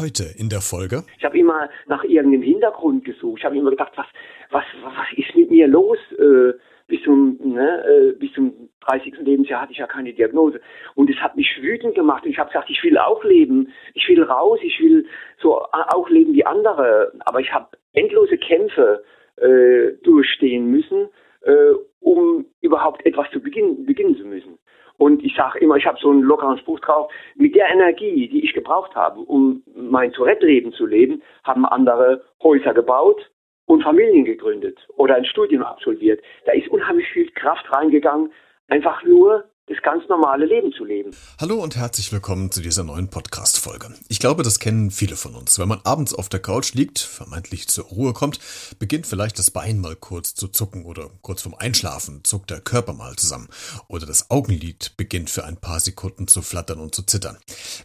Heute 0.00 0.24
in 0.38 0.48
der 0.48 0.60
Folge. 0.60 1.02
Ich 1.18 1.24
habe 1.24 1.36
immer 1.36 1.68
nach 1.86 2.04
irgendeinem 2.04 2.42
Hintergrund 2.42 3.04
gesucht. 3.04 3.40
Ich 3.40 3.44
habe 3.44 3.56
immer 3.56 3.70
gedacht, 3.70 3.90
was, 3.96 4.06
was, 4.50 4.64
was 4.84 5.06
ist 5.16 5.34
mit 5.34 5.50
mir 5.50 5.66
los? 5.66 5.98
Äh, 6.12 6.52
bis 6.86 7.02
zum, 7.02 7.36
ne, 7.42 7.84
äh, 7.84 8.12
bis 8.12 8.32
zum 8.32 8.68
30. 8.86 9.14
Lebensjahr 9.18 9.62
hatte 9.62 9.72
ich 9.72 9.78
ja 9.78 9.88
keine 9.88 10.12
Diagnose. 10.12 10.60
Und 10.94 11.10
es 11.10 11.16
hat 11.16 11.36
mich 11.36 11.48
wütend 11.60 11.96
gemacht. 11.96 12.24
Und 12.24 12.30
ich 12.30 12.38
habe 12.38 12.48
gesagt, 12.48 12.70
ich 12.70 12.80
will 12.84 12.96
auch 12.96 13.24
leben. 13.24 13.72
Ich 13.94 14.08
will 14.08 14.22
raus. 14.22 14.60
Ich 14.62 14.78
will 14.78 15.04
so 15.42 15.62
auch 15.72 16.08
leben 16.08 16.32
wie 16.32 16.46
andere. 16.46 17.12
Aber 17.24 17.40
ich 17.40 17.52
habe 17.52 17.66
endlose 17.92 18.38
Kämpfe 18.38 19.02
äh, 19.36 19.94
durchstehen 20.04 20.70
müssen, 20.70 21.08
äh, 21.42 21.72
um 21.98 22.46
überhaupt 22.60 23.04
etwas 23.04 23.28
zu 23.32 23.40
beginnen, 23.40 23.84
beginnen 23.84 24.16
zu 24.16 24.24
müssen. 24.24 24.58
Und 24.98 25.24
ich 25.24 25.34
sage 25.34 25.58
immer, 25.60 25.76
ich 25.76 25.86
habe 25.86 25.98
so 26.00 26.10
einen 26.10 26.22
lockeren 26.22 26.58
Spruch 26.58 26.80
drauf, 26.80 27.10
mit 27.36 27.54
der 27.54 27.68
Energie, 27.70 28.28
die 28.28 28.44
ich 28.44 28.52
gebraucht 28.52 28.94
habe, 28.94 29.20
um 29.20 29.62
mein 29.74 30.12
Tourette-Leben 30.12 30.72
zu 30.72 30.86
leben, 30.86 31.22
haben 31.44 31.64
andere 31.64 32.24
Häuser 32.42 32.74
gebaut, 32.74 33.30
und 33.68 33.82
Familien 33.82 34.24
gegründet 34.24 34.78
oder 34.96 35.14
ein 35.14 35.26
Studium 35.26 35.62
absolviert. 35.62 36.20
Da 36.46 36.52
ist 36.52 36.68
unheimlich 36.68 37.06
viel 37.08 37.30
Kraft 37.30 37.70
reingegangen, 37.70 38.32
einfach 38.68 39.04
nur 39.04 39.44
das 39.68 39.82
ganz 39.82 40.08
normale 40.08 40.46
Leben 40.46 40.72
zu 40.72 40.84
leben. 40.84 41.10
Hallo 41.38 41.56
und 41.62 41.76
herzlich 41.76 42.10
willkommen 42.10 42.50
zu 42.50 42.62
dieser 42.62 42.84
neuen 42.84 43.08
Podcast-Folge. 43.08 43.88
Ich 44.08 44.18
glaube, 44.18 44.42
das 44.42 44.60
kennen 44.60 44.90
viele 44.90 45.14
von 45.14 45.34
uns. 45.34 45.58
Wenn 45.58 45.68
man 45.68 45.80
abends 45.84 46.14
auf 46.14 46.30
der 46.30 46.40
Couch 46.40 46.72
liegt, 46.72 46.98
vermeintlich 46.98 47.68
zur 47.68 47.84
Ruhe 47.84 48.14
kommt, 48.14 48.38
beginnt 48.78 49.06
vielleicht 49.06 49.38
das 49.38 49.50
Bein 49.50 49.78
mal 49.78 49.94
kurz 49.94 50.34
zu 50.34 50.48
zucken 50.48 50.86
oder 50.86 51.10
kurz 51.20 51.42
vorm 51.42 51.54
Einschlafen 51.54 52.24
zuckt 52.24 52.50
der 52.50 52.60
Körper 52.60 52.94
mal 52.94 53.16
zusammen 53.16 53.48
oder 53.88 54.06
das 54.06 54.30
Augenlid 54.30 54.92
beginnt 54.96 55.28
für 55.28 55.44
ein 55.44 55.58
paar 55.58 55.80
Sekunden 55.80 56.28
zu 56.28 56.40
flattern 56.40 56.80
und 56.80 56.94
zu 56.94 57.02
zittern. 57.02 57.36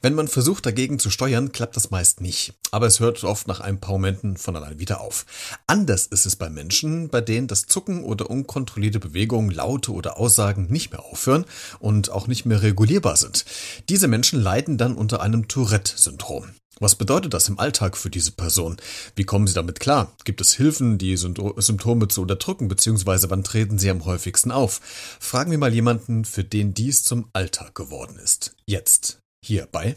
Wenn 0.02 0.16
man 0.16 0.30
versucht 0.30 0.66
dagegen 0.66 1.00
zu 1.00 1.10
steuern, 1.10 1.52
klappt 1.52 1.76
das 1.76 1.92
meist 1.92 2.22
nicht, 2.22 2.54
aber 2.72 2.88
es 2.88 3.02
hört 3.02 3.24
oft 3.26 3.48
nach 3.48 3.60
ein 3.60 3.82
paar 3.82 3.92
Momenten 3.92 4.38
von 4.38 4.56
allein 4.56 4.80
wieder 4.80 5.02
auf. 5.02 5.26
Anders 5.68 6.08
ist 6.08 6.26
es 6.26 6.38
bei 6.38 6.50
Menschen, 6.50 7.10
bei 7.10 7.20
denen 7.20 7.48
das 7.48 7.66
Zucken 7.66 8.06
oder 8.06 8.30
unkontrollierte 8.30 9.00
Bewegungen, 9.00 9.52
Laute 9.52 9.92
oder 9.92 10.18
Aussagen 10.18 10.68
nicht 10.70 10.92
mehr 10.92 11.04
aufhören 11.04 11.46
und 11.80 12.10
auch 12.10 12.28
nicht 12.28 12.46
mehr 12.46 12.62
regulierbar 12.62 13.18
sind. 13.18 13.46
Diese 13.90 14.08
Menschen 14.08 14.42
leiden 14.42 14.78
dann 14.78 14.96
unter 14.96 15.22
einem 15.22 15.48
Tourette-Syndrom. 15.48 16.50
Was 16.80 16.96
bedeutet 16.96 17.34
das 17.34 17.48
im 17.50 17.60
Alltag 17.60 17.96
für 17.96 18.10
diese 18.10 18.32
Person? 18.32 18.78
Wie 19.16 19.26
kommen 19.26 19.46
sie 19.46 19.54
damit 19.54 19.80
klar? 19.80 20.12
Gibt 20.26 20.42
es 20.42 20.54
Hilfen, 20.54 20.98
die 20.98 21.16
Symptome 21.16 22.08
zu 22.08 22.22
unterdrücken, 22.24 22.68
beziehungsweise 22.68 23.30
wann 23.30 23.44
treten 23.44 23.78
sie 23.78 23.90
am 23.90 24.06
häufigsten 24.06 24.52
auf? 24.52 24.82
Fragen 25.20 25.52
wir 25.52 25.60
mal 25.60 25.74
jemanden, 25.74 26.26
für 26.26 26.44
den 26.44 26.74
dies 26.74 27.04
zum 27.04 27.30
Alltag 27.32 27.76
geworden 27.76 28.18
ist. 28.18 28.56
Jetzt, 28.66 29.20
hier 29.46 29.68
bei 29.72 29.96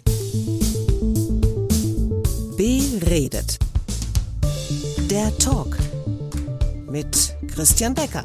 Beredet. 2.57 3.59
Der 5.11 5.37
Talk 5.39 5.77
mit 6.91 7.35
Christian 7.55 7.95
Becker. 7.95 8.23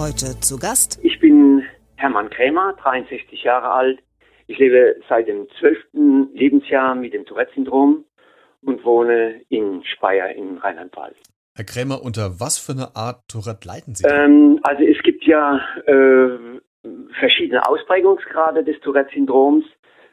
Heute 0.00 0.40
zu 0.40 0.58
Gast. 0.58 0.98
Ich 1.02 1.20
bin 1.20 1.62
Hermann 1.96 2.30
Krämer, 2.30 2.74
63 2.82 3.42
Jahre 3.42 3.70
alt. 3.70 3.98
Ich 4.46 4.56
lebe 4.56 4.96
seit 5.10 5.28
dem 5.28 5.46
12. 5.58 5.76
Lebensjahr 6.32 6.94
mit 6.94 7.12
dem 7.12 7.26
Tourette-Syndrom 7.26 8.06
und 8.62 8.82
wohne 8.86 9.42
in 9.50 9.84
Speyer 9.84 10.30
in 10.30 10.56
Rheinland-Pfalz. 10.56 11.16
Herr 11.54 11.66
Krämer, 11.66 12.02
unter 12.02 12.40
was 12.40 12.56
für 12.56 12.72
eine 12.72 12.96
Art 12.96 13.28
Tourette 13.28 13.68
leiden 13.68 13.94
Sie? 13.94 14.06
Ähm, 14.08 14.58
also 14.62 14.82
es 14.84 15.02
gibt 15.02 15.22
ja 15.24 15.60
äh, 15.84 16.38
verschiedene 17.18 17.68
Ausprägungsgrade 17.68 18.64
des 18.64 18.80
Tourette-Syndroms. 18.80 19.66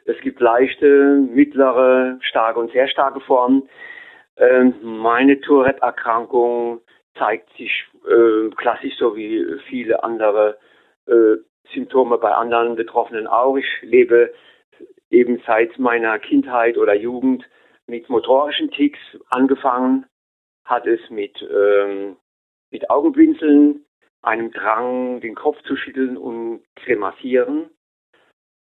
Es 0.04 0.20
gibt 0.20 0.38
leichte, 0.40 1.26
mittlere, 1.32 2.18
starke 2.20 2.60
und 2.60 2.70
sehr 2.72 2.88
starke 2.88 3.20
Formen. 3.20 3.66
Ähm, 4.36 4.74
meine 4.82 5.40
Tourette-Erkrankung 5.40 6.82
zeigt 7.18 7.50
sich 7.56 7.84
äh, 8.06 8.48
klassisch 8.56 8.96
so 8.98 9.16
wie 9.16 9.44
viele 9.68 10.02
andere 10.02 10.58
äh, 11.06 11.36
Symptome 11.72 12.18
bei 12.18 12.32
anderen 12.32 12.76
Betroffenen 12.76 13.26
auch. 13.26 13.56
Ich 13.56 13.66
lebe 13.82 14.32
eben 15.10 15.42
seit 15.46 15.78
meiner 15.78 16.18
Kindheit 16.18 16.76
oder 16.76 16.94
Jugend 16.94 17.48
mit 17.86 18.08
motorischen 18.08 18.70
Ticks 18.70 18.98
angefangen, 19.30 20.06
hat 20.64 20.86
es 20.86 21.00
mit, 21.10 21.40
ähm, 21.42 22.16
mit 22.70 22.90
Augenblinzeln, 22.90 23.84
einem 24.22 24.50
Drang, 24.52 25.20
den 25.20 25.34
Kopf 25.34 25.60
zu 25.62 25.76
schütteln 25.76 26.16
und 26.16 26.62
kremassieren. 26.76 27.70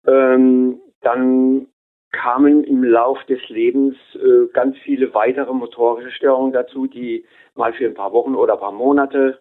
Ähm, 0.06 0.80
dann 1.00 1.68
kamen 2.14 2.64
im 2.64 2.84
Lauf 2.84 3.22
des 3.24 3.40
Lebens 3.48 3.96
äh, 4.14 4.46
ganz 4.52 4.76
viele 4.78 5.12
weitere 5.14 5.52
motorische 5.52 6.12
Störungen 6.12 6.52
dazu, 6.52 6.86
die 6.86 7.26
mal 7.54 7.72
für 7.72 7.86
ein 7.86 7.94
paar 7.94 8.12
Wochen 8.12 8.34
oder 8.34 8.54
ein 8.54 8.60
paar 8.60 8.72
Monate 8.72 9.40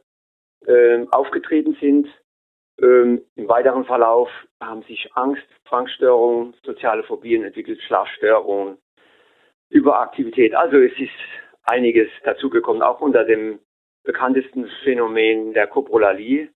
äh, 0.65 1.05
aufgetreten 1.11 1.77
sind. 1.79 2.07
Ähm, 2.81 3.21
Im 3.35 3.47
weiteren 3.47 3.85
Verlauf 3.85 4.29
haben 4.59 4.81
sich 4.83 5.09
Angst, 5.13 5.45
Zwangsstörungen, 5.69 6.55
soziale 6.63 7.03
Phobien 7.03 7.43
entwickelt, 7.43 7.81
Schlafstörungen, 7.83 8.77
Überaktivität. 9.69 10.55
Also 10.55 10.77
es 10.77 10.93
ist 10.99 11.11
einiges 11.65 12.09
dazugekommen, 12.23 12.81
auch 12.81 13.01
unter 13.01 13.23
dem 13.23 13.59
bekanntesten 14.03 14.67
Phänomen 14.83 15.53
der 15.53 15.67
Koprolalie. 15.67 16.49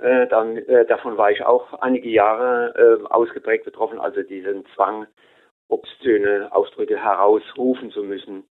Äh, 0.00 0.26
dann, 0.26 0.56
äh, 0.56 0.84
davon 0.86 1.16
war 1.16 1.30
ich 1.30 1.44
auch 1.44 1.72
einige 1.74 2.08
Jahre 2.08 2.74
äh, 2.74 3.06
ausgeprägt 3.08 3.64
betroffen, 3.64 4.00
also 4.00 4.22
diesen 4.22 4.66
Zwang, 4.74 5.06
obszöne 5.72 6.50
Ausdrücke 6.52 6.96
herausrufen 6.96 7.90
zu 7.90 8.02
müssen. 8.02 8.44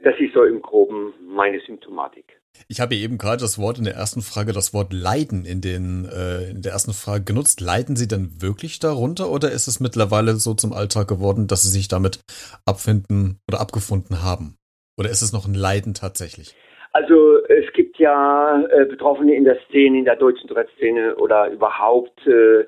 Das 0.00 0.14
ist 0.20 0.32
so 0.32 0.44
im 0.44 0.62
Groben 0.62 1.12
meine 1.20 1.60
Symptomatik. 1.60 2.40
Ich 2.68 2.80
habe 2.80 2.94
eben 2.94 3.18
gerade 3.18 3.40
das 3.40 3.58
Wort 3.60 3.78
in 3.78 3.84
der 3.84 3.94
ersten 3.94 4.20
Frage, 4.20 4.52
das 4.52 4.72
Wort 4.72 4.92
Leiden 4.92 5.44
in, 5.44 5.60
den, 5.60 6.06
äh, 6.06 6.50
in 6.50 6.62
der 6.62 6.72
ersten 6.72 6.92
Frage 6.92 7.24
genutzt. 7.24 7.60
Leiden 7.60 7.96
Sie 7.96 8.08
denn 8.08 8.40
wirklich 8.40 8.78
darunter 8.78 9.30
oder 9.30 9.50
ist 9.50 9.68
es 9.68 9.80
mittlerweile 9.80 10.34
so 10.34 10.54
zum 10.54 10.72
Alltag 10.72 11.08
geworden, 11.08 11.46
dass 11.46 11.62
Sie 11.62 11.70
sich 11.70 11.88
damit 11.88 12.20
abfinden 12.64 13.40
oder 13.48 13.60
abgefunden 13.60 14.22
haben? 14.22 14.56
Oder 14.98 15.10
ist 15.10 15.22
es 15.22 15.32
noch 15.32 15.46
ein 15.46 15.54
Leiden 15.54 15.94
tatsächlich? 15.94 16.54
Also 16.92 17.44
es 17.48 17.72
gibt 17.74 17.98
ja 17.98 18.64
äh, 18.70 18.86
Betroffene 18.86 19.34
in 19.36 19.44
der 19.44 19.58
Szene, 19.68 19.98
in 19.98 20.04
der 20.04 20.16
deutschen 20.16 20.48
Tourette-Szene 20.48 21.16
oder 21.16 21.50
überhaupt 21.50 22.26
äh, 22.26 22.64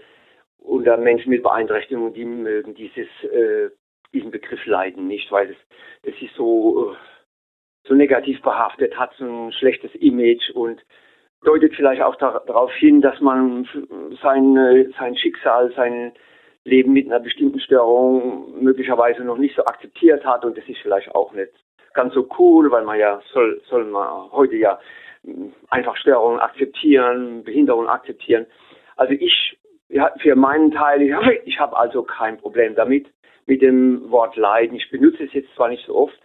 unter 0.58 0.96
Menschen 0.98 1.30
mit 1.30 1.42
Beeinträchtigungen, 1.42 2.12
die 2.12 2.24
mögen 2.24 2.74
dieses 2.74 3.08
äh, 3.24 3.70
diesen 4.12 4.30
Begriff 4.30 4.64
leiden 4.66 5.06
nicht, 5.06 5.30
weil 5.30 5.50
es, 5.50 5.56
das 6.02 6.14
ist 6.20 6.34
so, 6.34 6.92
äh, 6.92 6.96
so 7.86 7.94
negativ 7.94 8.40
behaftet, 8.42 8.98
hat 8.98 9.12
so 9.18 9.24
ein 9.24 9.52
schlechtes 9.52 9.94
Image 9.96 10.50
und 10.50 10.82
deutet 11.42 11.74
vielleicht 11.74 12.02
auch 12.02 12.16
darauf 12.16 12.72
hin, 12.74 13.00
dass 13.00 13.18
man 13.20 13.66
sein, 14.22 14.92
sein 14.98 15.16
Schicksal, 15.16 15.72
sein 15.74 16.12
Leben 16.64 16.92
mit 16.92 17.06
einer 17.06 17.20
bestimmten 17.20 17.60
Störung 17.60 18.62
möglicherweise 18.62 19.24
noch 19.24 19.38
nicht 19.38 19.56
so 19.56 19.64
akzeptiert 19.64 20.24
hat 20.26 20.44
und 20.44 20.58
das 20.58 20.68
ist 20.68 20.80
vielleicht 20.82 21.14
auch 21.14 21.32
nicht 21.32 21.52
ganz 21.94 22.14
so 22.14 22.28
cool, 22.38 22.70
weil 22.70 22.84
man 22.84 22.98
ja 22.98 23.20
soll, 23.32 23.60
soll 23.68 23.84
man 23.84 24.30
heute 24.32 24.56
ja 24.56 24.78
einfach 25.70 25.96
Störungen 25.96 26.40
akzeptieren, 26.40 27.42
Behinderungen 27.44 27.88
akzeptieren. 27.88 28.46
Also 28.96 29.12
ich, 29.14 29.58
ja, 29.88 30.12
für 30.20 30.36
meinen 30.36 30.70
Teil, 30.70 31.02
ich 31.02 31.12
habe, 31.12 31.34
ich 31.44 31.58
habe 31.58 31.76
also 31.76 32.02
kein 32.02 32.38
Problem 32.38 32.74
damit 32.74 33.06
mit 33.50 33.62
dem 33.62 34.08
Wort 34.12 34.36
Leiden. 34.36 34.76
Ich 34.76 34.88
benutze 34.90 35.24
es 35.24 35.32
jetzt 35.32 35.52
zwar 35.56 35.68
nicht 35.68 35.84
so 35.84 35.96
oft, 35.96 36.18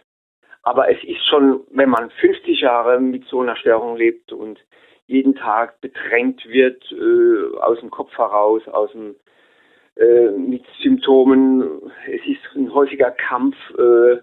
aber 0.62 0.88
es 0.92 1.02
ist 1.02 1.26
schon, 1.26 1.64
wenn 1.70 1.90
man 1.90 2.08
50 2.08 2.60
Jahre 2.60 3.00
mit 3.00 3.24
so 3.26 3.40
einer 3.40 3.56
Störung 3.56 3.96
lebt 3.96 4.32
und 4.32 4.64
jeden 5.06 5.34
Tag 5.34 5.80
bedrängt 5.80 6.46
wird, 6.46 6.80
äh, 6.92 7.58
aus 7.58 7.80
dem 7.80 7.90
Kopf 7.90 8.16
heraus, 8.16 8.62
aus 8.68 8.92
dem, 8.92 9.16
äh, 9.96 10.30
mit 10.30 10.64
Symptomen. 10.80 11.90
Es 12.06 12.24
ist 12.28 12.54
ein 12.54 12.72
häufiger 12.72 13.10
Kampf 13.10 13.56
äh, 13.76 14.18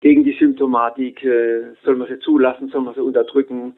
gegen 0.00 0.22
die 0.22 0.36
Symptomatik. 0.38 1.24
Äh, 1.24 1.74
soll 1.82 1.96
man 1.96 2.06
sie 2.06 2.20
zulassen, 2.20 2.68
soll 2.68 2.82
man 2.82 2.94
sie 2.94 3.02
unterdrücken? 3.02 3.76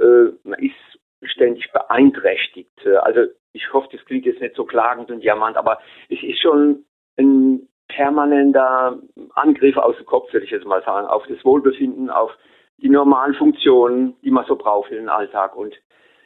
Äh, 0.00 0.32
man 0.42 0.58
ist 0.58 0.98
ständig 1.22 1.70
beeinträchtigt. 1.72 2.84
Äh, 2.84 2.96
also 2.96 3.20
ich 3.52 3.72
hoffe, 3.72 3.88
das 3.92 4.04
klingt 4.04 4.26
jetzt 4.26 4.40
nicht 4.40 4.56
so 4.56 4.64
klagend 4.64 5.12
und 5.12 5.22
jammernd, 5.22 5.56
aber 5.56 5.78
es 6.08 6.20
ist 6.24 6.42
schon 6.42 6.84
ein 7.16 7.68
permanenter 7.88 8.98
Angriff 9.34 9.76
aus 9.76 9.96
dem 9.96 10.06
Kopf, 10.06 10.32
würde 10.32 10.44
ich 10.44 10.52
jetzt 10.52 10.66
mal 10.66 10.82
sagen, 10.84 11.06
auf 11.06 11.24
das 11.28 11.44
Wohlbefinden, 11.44 12.10
auf 12.10 12.30
die 12.78 12.88
normalen 12.88 13.34
Funktionen, 13.34 14.16
die 14.22 14.30
man 14.30 14.44
so 14.46 14.56
braucht 14.56 14.88
für 14.88 14.96
den 14.96 15.08
Alltag. 15.08 15.56
Und 15.56 15.74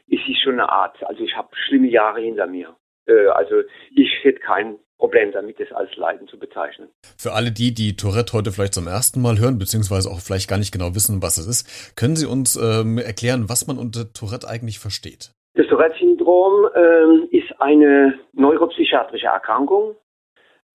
es 0.09 0.21
ist 0.29 0.43
schon 0.43 0.55
eine 0.55 0.71
Art, 0.71 1.03
also 1.05 1.23
ich 1.23 1.37
habe 1.37 1.49
schlimme 1.53 1.89
Jahre 1.89 2.21
hinter 2.21 2.47
mir. 2.47 2.75
Äh, 3.07 3.27
also 3.29 3.63
ich 3.95 4.11
hätte 4.23 4.41
kein 4.41 4.79
Problem 4.99 5.33
damit, 5.33 5.59
das 5.59 5.73
als 5.73 5.95
Leiden 5.97 6.29
zu 6.29 6.39
bezeichnen. 6.39 6.89
Für 7.17 7.33
alle 7.33 7.51
die, 7.51 7.73
die 7.73 7.97
Tourette 7.97 8.35
heute 8.35 8.53
vielleicht 8.53 8.75
zum 8.75 8.87
ersten 8.87 9.23
Mal 9.23 9.39
hören, 9.39 9.59
beziehungsweise 9.59 10.11
auch 10.11 10.21
vielleicht 10.21 10.49
gar 10.49 10.59
nicht 10.59 10.73
genau 10.73 10.95
wissen, 10.95 11.23
was 11.23 11.39
es 11.39 11.47
ist, 11.47 11.97
können 11.97 12.17
Sie 12.17 12.27
uns 12.27 12.57
ähm, 12.57 12.99
erklären, 12.99 13.49
was 13.49 13.67
man 13.67 13.79
unter 13.79 14.13
Tourette 14.13 14.47
eigentlich 14.47 14.79
versteht? 14.79 15.33
Das 15.55 15.67
Tourette-Syndrom 15.69 16.69
ähm, 16.77 17.29
ist 17.31 17.51
eine 17.61 18.19
neuropsychiatrische 18.35 19.27
Erkrankung, 19.27 19.97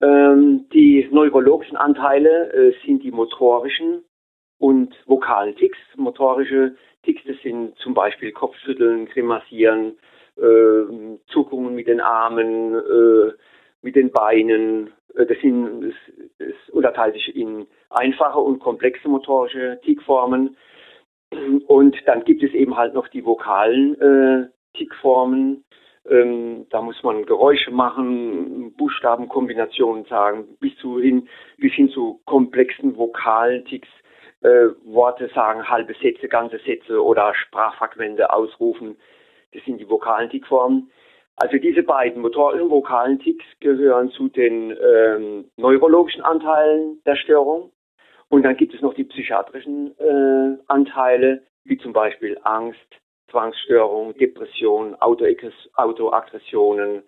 ähm, 0.00 0.68
die 0.72 1.08
neurologischen 1.10 1.76
Anteile 1.76 2.52
äh, 2.52 2.74
sind 2.84 3.02
die 3.02 3.10
motorischen 3.10 4.04
und 4.58 4.94
vokalen 5.06 5.56
Ticks. 5.56 5.78
Motorische 5.96 6.76
Ticks, 7.02 7.22
das 7.26 7.36
sind 7.42 7.76
zum 7.78 7.94
Beispiel 7.94 8.32
Kopfschütteln, 8.32 9.06
Grimassieren, 9.06 9.96
äh, 10.36 11.18
Zuckungen 11.28 11.74
mit 11.74 11.86
den 11.86 12.00
Armen, 12.00 12.74
äh, 12.74 13.32
mit 13.82 13.96
den 13.96 14.10
Beinen. 14.10 14.92
Äh, 15.14 15.26
das, 15.26 15.38
sind, 15.40 15.82
das, 15.82 15.94
das 16.38 16.70
unterteilt 16.70 17.14
sich 17.14 17.34
in 17.34 17.66
einfache 17.90 18.38
und 18.38 18.58
komplexe 18.58 19.08
motorische 19.08 19.80
Tickformen. 19.84 20.56
Und 21.66 21.96
dann 22.06 22.24
gibt 22.24 22.42
es 22.42 22.52
eben 22.52 22.76
halt 22.76 22.94
noch 22.94 23.08
die 23.08 23.24
vokalen 23.24 24.00
äh, 24.00 24.48
Tickformen. 24.76 25.64
Ähm, 26.08 26.66
da 26.70 26.80
muss 26.82 27.02
man 27.02 27.26
Geräusche 27.26 27.70
machen, 27.70 28.74
Buchstabenkombinationen 28.76 30.04
sagen, 30.04 30.56
bis, 30.60 30.76
zu 30.76 31.00
hin, 31.00 31.28
bis 31.58 31.72
hin 31.72 31.88
zu 31.88 32.20
komplexen 32.26 32.96
vokalen 32.96 33.64
Ticks, 33.64 33.88
äh, 34.42 34.68
Worte 34.84 35.28
sagen, 35.34 35.68
halbe 35.68 35.94
Sätze, 35.94 36.28
ganze 36.28 36.58
Sätze 36.58 37.02
oder 37.02 37.34
Sprachfragmente 37.34 38.32
ausrufen. 38.32 38.96
Das 39.52 39.64
sind 39.64 39.78
die 39.78 39.88
vokalen 39.88 40.30
Tickformen. 40.30 40.90
Also 41.36 41.58
diese 41.58 41.82
beiden 41.82 42.22
motorischen 42.22 42.70
vokalen 42.70 43.18
Ticks 43.18 43.44
gehören 43.60 44.10
zu 44.10 44.28
den 44.28 44.70
ähm, 44.70 45.50
neurologischen 45.56 46.22
Anteilen 46.22 47.00
der 47.04 47.16
Störung. 47.16 47.72
Und 48.28 48.42
dann 48.42 48.56
gibt 48.56 48.74
es 48.74 48.80
noch 48.80 48.94
die 48.94 49.04
psychiatrischen 49.04 49.94
äh, 49.98 50.58
Anteile, 50.66 51.42
wie 51.64 51.76
zum 51.78 51.92
Beispiel 51.92 52.38
Angst, 52.42 53.00
Zwangsstörung, 53.36 54.16
Depression, 54.16 54.94
Autoaggressionen. 54.94 57.02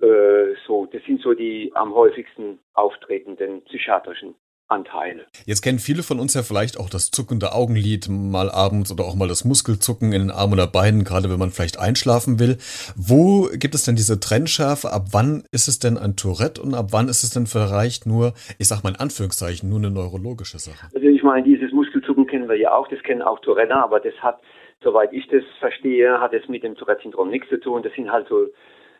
Äh, 0.00 0.56
so, 0.66 0.86
das 0.86 1.04
sind 1.04 1.22
so 1.22 1.34
die 1.34 1.70
am 1.74 1.94
häufigsten 1.94 2.58
auftretenden 2.74 3.62
psychiatrischen 3.66 4.34
Anteile. 4.66 5.26
Jetzt 5.46 5.62
kennen 5.62 5.78
viele 5.78 6.02
von 6.02 6.18
uns 6.18 6.34
ja 6.34 6.42
vielleicht 6.42 6.80
auch 6.80 6.90
das 6.90 7.12
zuckende 7.12 7.52
Augenlid 7.52 8.08
mal 8.08 8.50
abends 8.50 8.90
oder 8.90 9.04
auch 9.04 9.14
mal 9.14 9.28
das 9.28 9.44
Muskelzucken 9.44 10.12
in 10.12 10.22
den 10.22 10.32
Armen 10.32 10.54
oder 10.54 10.66
Beinen, 10.66 11.04
gerade 11.04 11.30
wenn 11.30 11.38
man 11.38 11.50
vielleicht 11.50 11.78
einschlafen 11.78 12.40
will. 12.40 12.56
Wo 12.96 13.48
gibt 13.52 13.76
es 13.76 13.84
denn 13.84 13.94
diese 13.94 14.18
Trennschärfe? 14.18 14.92
Ab 14.92 15.10
wann 15.12 15.44
ist 15.52 15.68
es 15.68 15.78
denn 15.78 15.96
ein 15.96 16.16
Tourette 16.16 16.60
und 16.60 16.74
ab 16.74 16.86
wann 16.90 17.08
ist 17.08 17.22
es 17.22 17.30
denn 17.30 17.46
vielleicht 17.46 18.04
nur, 18.06 18.32
ich 18.58 18.66
sag 18.66 18.82
mal 18.82 18.90
in 18.90 18.98
Anführungszeichen, 18.98 19.68
nur 19.68 19.78
eine 19.78 19.90
neurologische 19.90 20.58
Sache? 20.58 20.88
Also 20.92 21.06
ich 21.06 21.22
meine, 21.22 21.44
dieses 21.44 21.70
Muskelzucken 21.70 22.26
kennen 22.26 22.48
wir 22.48 22.56
ja 22.56 22.74
auch, 22.74 22.88
das 22.88 23.00
kennen 23.02 23.22
auch 23.22 23.38
Tourette, 23.40 23.76
aber 23.76 24.00
das 24.00 24.14
hat, 24.22 24.40
soweit 24.82 25.12
ich 25.12 25.26
das 25.28 25.44
verstehe, 25.58 26.20
hat 26.20 26.32
es 26.32 26.48
mit 26.48 26.62
dem 26.62 26.74
Tourette-Syndrom 26.74 27.30
nichts 27.30 27.48
zu 27.48 27.58
tun. 27.58 27.82
Das 27.82 27.92
sind 27.94 28.10
halt 28.10 28.28
so 28.28 28.46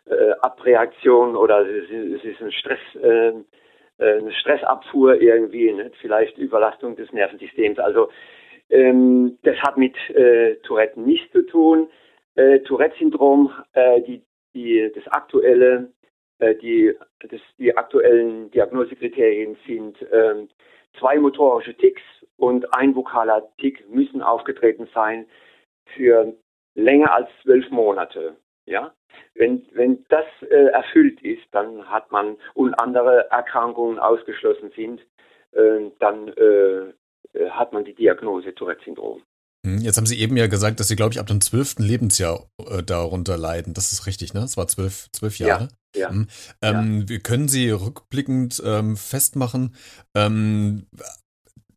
äh, 0.05 0.31
Abreaktionen 0.41 1.35
oder 1.35 1.65
es 1.67 2.23
ist 2.23 2.41
ein 2.41 2.51
Stress. 2.51 2.79
Äh, 3.01 3.33
äh, 3.97 4.17
eine 4.17 4.31
Stressabfuhr 4.33 5.21
irgendwie, 5.21 5.71
ne? 5.71 5.91
vielleicht 6.01 6.37
Überlastung 6.37 6.95
des 6.95 7.11
Nervensystems. 7.11 7.79
Also 7.79 8.09
ähm, 8.69 9.37
das 9.43 9.57
hat 9.57 9.77
mit 9.77 9.95
äh, 10.09 10.55
Tourette 10.63 10.99
nichts 10.99 11.31
zu 11.31 11.45
tun. 11.45 11.89
Äh, 12.35 12.59
Tourette-Syndrom, 12.61 13.51
äh, 13.73 14.01
die, 14.01 14.23
die, 14.53 14.91
das 14.95 15.07
aktuelle, 15.07 15.91
äh, 16.39 16.55
die, 16.55 16.93
das, 17.29 17.41
die 17.59 17.75
aktuellen 17.77 18.49
Diagnosekriterien 18.51 19.57
sind 19.67 19.97
ähm, 20.11 20.49
zwei 20.99 21.17
motorische 21.17 21.75
Ticks 21.75 22.01
und 22.37 22.73
ein 22.75 22.95
vokaler 22.95 23.47
Tick 23.59 23.87
müssen 23.89 24.21
aufgetreten 24.21 24.87
sein 24.93 25.27
für 25.95 26.33
länger 26.75 27.13
als 27.13 27.29
zwölf 27.43 27.69
Monate. 27.69 28.35
Ja, 28.65 28.93
wenn, 29.35 29.65
wenn 29.73 30.05
das 30.09 30.25
äh, 30.49 30.67
erfüllt 30.71 31.21
ist, 31.21 31.43
dann 31.51 31.85
hat 31.89 32.11
man 32.11 32.37
und 32.53 32.73
andere 32.75 33.29
Erkrankungen 33.29 33.99
ausgeschlossen 33.99 34.71
sind, 34.75 35.01
äh, 35.51 35.91
dann 35.99 36.29
äh, 36.29 36.93
äh 37.37 37.49
hat 37.49 37.73
man 37.73 37.83
die 37.83 37.93
Diagnose 37.93 38.55
Tourette-Syndrom. 38.55 39.21
Hm, 39.65 39.79
jetzt 39.79 39.97
haben 39.97 40.05
Sie 40.05 40.19
eben 40.19 40.35
ja 40.35 40.47
gesagt, 40.47 40.79
dass 40.79 40.87
Sie, 40.87 40.95
glaube 40.95 41.13
ich, 41.13 41.19
ab 41.19 41.27
dem 41.27 41.41
zwölften 41.41 41.83
Lebensjahr 41.83 42.47
äh, 42.69 42.83
darunter 42.83 43.37
leiden. 43.37 43.73
Das 43.73 43.93
ist 43.93 44.05
richtig, 44.05 44.33
ne? 44.33 44.41
Das 44.41 44.57
war 44.57 44.67
zwölf, 44.67 45.07
zwölf 45.11 45.39
Jahre. 45.39 45.69
Ja. 45.95 46.01
ja. 46.01 46.09
Hm. 46.09 46.27
Ähm, 46.61 47.05
ja. 47.09 47.19
Können 47.19 47.47
Sie 47.47 47.69
rückblickend 47.69 48.61
ähm, 48.65 48.97
festmachen, 48.97 49.75
ähm, 50.15 50.87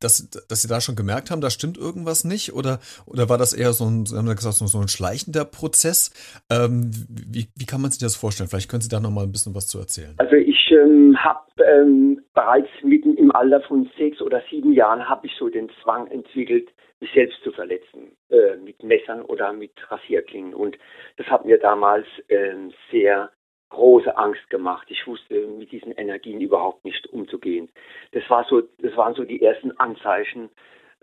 dass, 0.00 0.30
dass 0.30 0.62
Sie 0.62 0.68
da 0.68 0.80
schon 0.80 0.96
gemerkt 0.96 1.30
haben, 1.30 1.40
da 1.40 1.50
stimmt 1.50 1.78
irgendwas 1.78 2.24
nicht? 2.24 2.52
Oder, 2.52 2.80
oder 3.06 3.28
war 3.28 3.38
das 3.38 3.52
eher 3.52 3.72
so 3.72 3.84
ein, 3.84 4.04
haben 4.14 4.26
gesagt, 4.34 4.56
so 4.56 4.78
ein 4.78 4.88
schleichender 4.88 5.44
Prozess? 5.44 6.10
Ähm, 6.50 6.90
wie, 7.08 7.48
wie 7.56 7.66
kann 7.66 7.80
man 7.80 7.90
sich 7.90 8.00
das 8.00 8.16
vorstellen? 8.16 8.48
Vielleicht 8.48 8.70
können 8.70 8.82
Sie 8.82 8.88
da 8.88 9.00
noch 9.00 9.10
mal 9.10 9.24
ein 9.24 9.32
bisschen 9.32 9.54
was 9.54 9.66
zu 9.66 9.78
erzählen. 9.78 10.14
Also 10.18 10.36
ich 10.36 10.70
ähm, 10.70 11.16
habe 11.18 11.40
ähm, 11.64 12.20
bereits 12.34 12.68
mitten 12.82 13.16
im 13.16 13.30
Alter 13.32 13.60
von 13.62 13.88
sechs 13.98 14.20
oder 14.20 14.42
sieben 14.50 14.72
Jahren 14.72 15.08
habe 15.08 15.26
ich 15.26 15.32
so 15.38 15.48
den 15.48 15.70
Zwang 15.82 16.06
entwickelt, 16.08 16.68
mich 17.00 17.10
selbst 17.12 17.42
zu 17.42 17.52
verletzen 17.52 18.16
äh, 18.30 18.56
mit 18.56 18.82
Messern 18.82 19.22
oder 19.22 19.52
mit 19.52 19.72
Rasierklingen. 19.90 20.54
Und 20.54 20.78
das 21.16 21.26
hat 21.26 21.44
mir 21.44 21.58
damals 21.58 22.06
ähm, 22.28 22.72
sehr 22.90 23.30
große 23.70 24.16
Angst 24.16 24.48
gemacht. 24.50 24.86
Ich 24.90 25.06
wusste 25.06 25.46
mit 25.46 25.72
diesen 25.72 25.92
Energien 25.92 26.40
überhaupt 26.40 26.84
nicht 26.84 27.06
umzugehen. 27.08 27.70
Das 28.12 28.28
war 28.30 28.44
so, 28.44 28.62
das 28.78 28.96
waren 28.96 29.14
so 29.14 29.24
die 29.24 29.42
ersten 29.42 29.72
Anzeichen, 29.78 30.50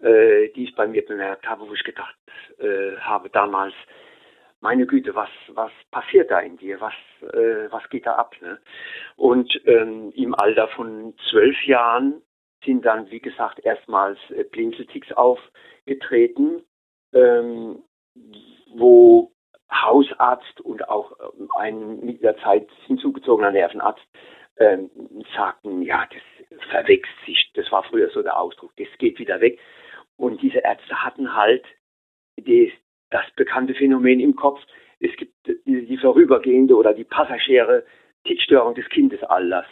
äh, 0.02 0.50
die 0.50 0.66
ich 0.66 0.76
bei 0.76 0.88
mir 0.88 1.06
bemerkt 1.06 1.48
habe, 1.48 1.68
wo 1.68 1.74
ich 1.74 1.84
gedacht 1.84 2.16
äh, 2.60 2.98
habe 2.98 3.30
damals, 3.30 3.74
meine 4.64 4.86
Güte, 4.86 5.14
was, 5.14 5.30
was 5.50 5.72
passiert 5.92 6.32
da 6.32 6.40
in 6.40 6.56
dir? 6.56 6.80
Was, 6.80 6.94
äh, 7.34 7.70
was 7.70 7.88
geht 7.90 8.06
da 8.06 8.16
ab? 8.16 8.34
Ne? 8.42 8.58
Und 9.18 9.62
ähm, 9.66 10.14
im 10.16 10.34
Alter 10.36 10.70
von 10.70 11.14
zwölf 11.30 11.62
Jahren 11.66 12.22
sind 12.64 12.86
dann, 12.86 13.12
wie 13.12 13.20
gesagt, 13.20 13.60
erstmals 13.60 14.18
äh, 14.30 14.46
Blinzelticks 14.46 15.12
aufgetreten, 15.12 16.64
ähm, 17.12 17.84
wo 18.74 19.33
Hausarzt 19.82 20.62
und 20.62 20.88
auch 20.90 21.12
ähm, 21.20 21.50
ein 21.58 22.00
mit 22.02 22.22
der 22.24 22.38
Zeit 22.38 22.68
hinzugezogener 22.86 23.52
Nervenarzt 23.52 24.06
ähm, 24.58 24.90
sagten, 25.36 25.82
ja, 25.82 26.08
das 26.12 26.60
verwechselt 26.70 27.16
sich, 27.26 27.52
das 27.56 27.72
war 27.72 27.84
früher 27.84 28.10
so 28.10 28.22
der 28.22 28.38
Ausdruck, 28.38 28.72
das 28.78 28.88
geht 28.98 29.20
wieder 29.20 29.42
weg. 29.42 29.60
Und 30.18 30.42
diese 30.42 30.60
Ärzte 30.60 31.04
hatten 31.04 31.36
halt 31.36 31.66
die, 32.40 32.72
das 33.10 33.26
bekannte 33.36 33.74
Phänomen 33.74 34.20
im 34.20 34.36
Kopf, 34.36 34.60
es 35.00 35.16
gibt 35.18 35.34
die, 35.48 35.86
die 35.86 35.98
vorübergehende 35.98 36.76
oder 36.76 36.94
die 36.94 37.04
passagiere 37.04 37.86
Tickstörung 38.26 38.76
des 38.76 38.88
Kindesalters. 38.90 39.66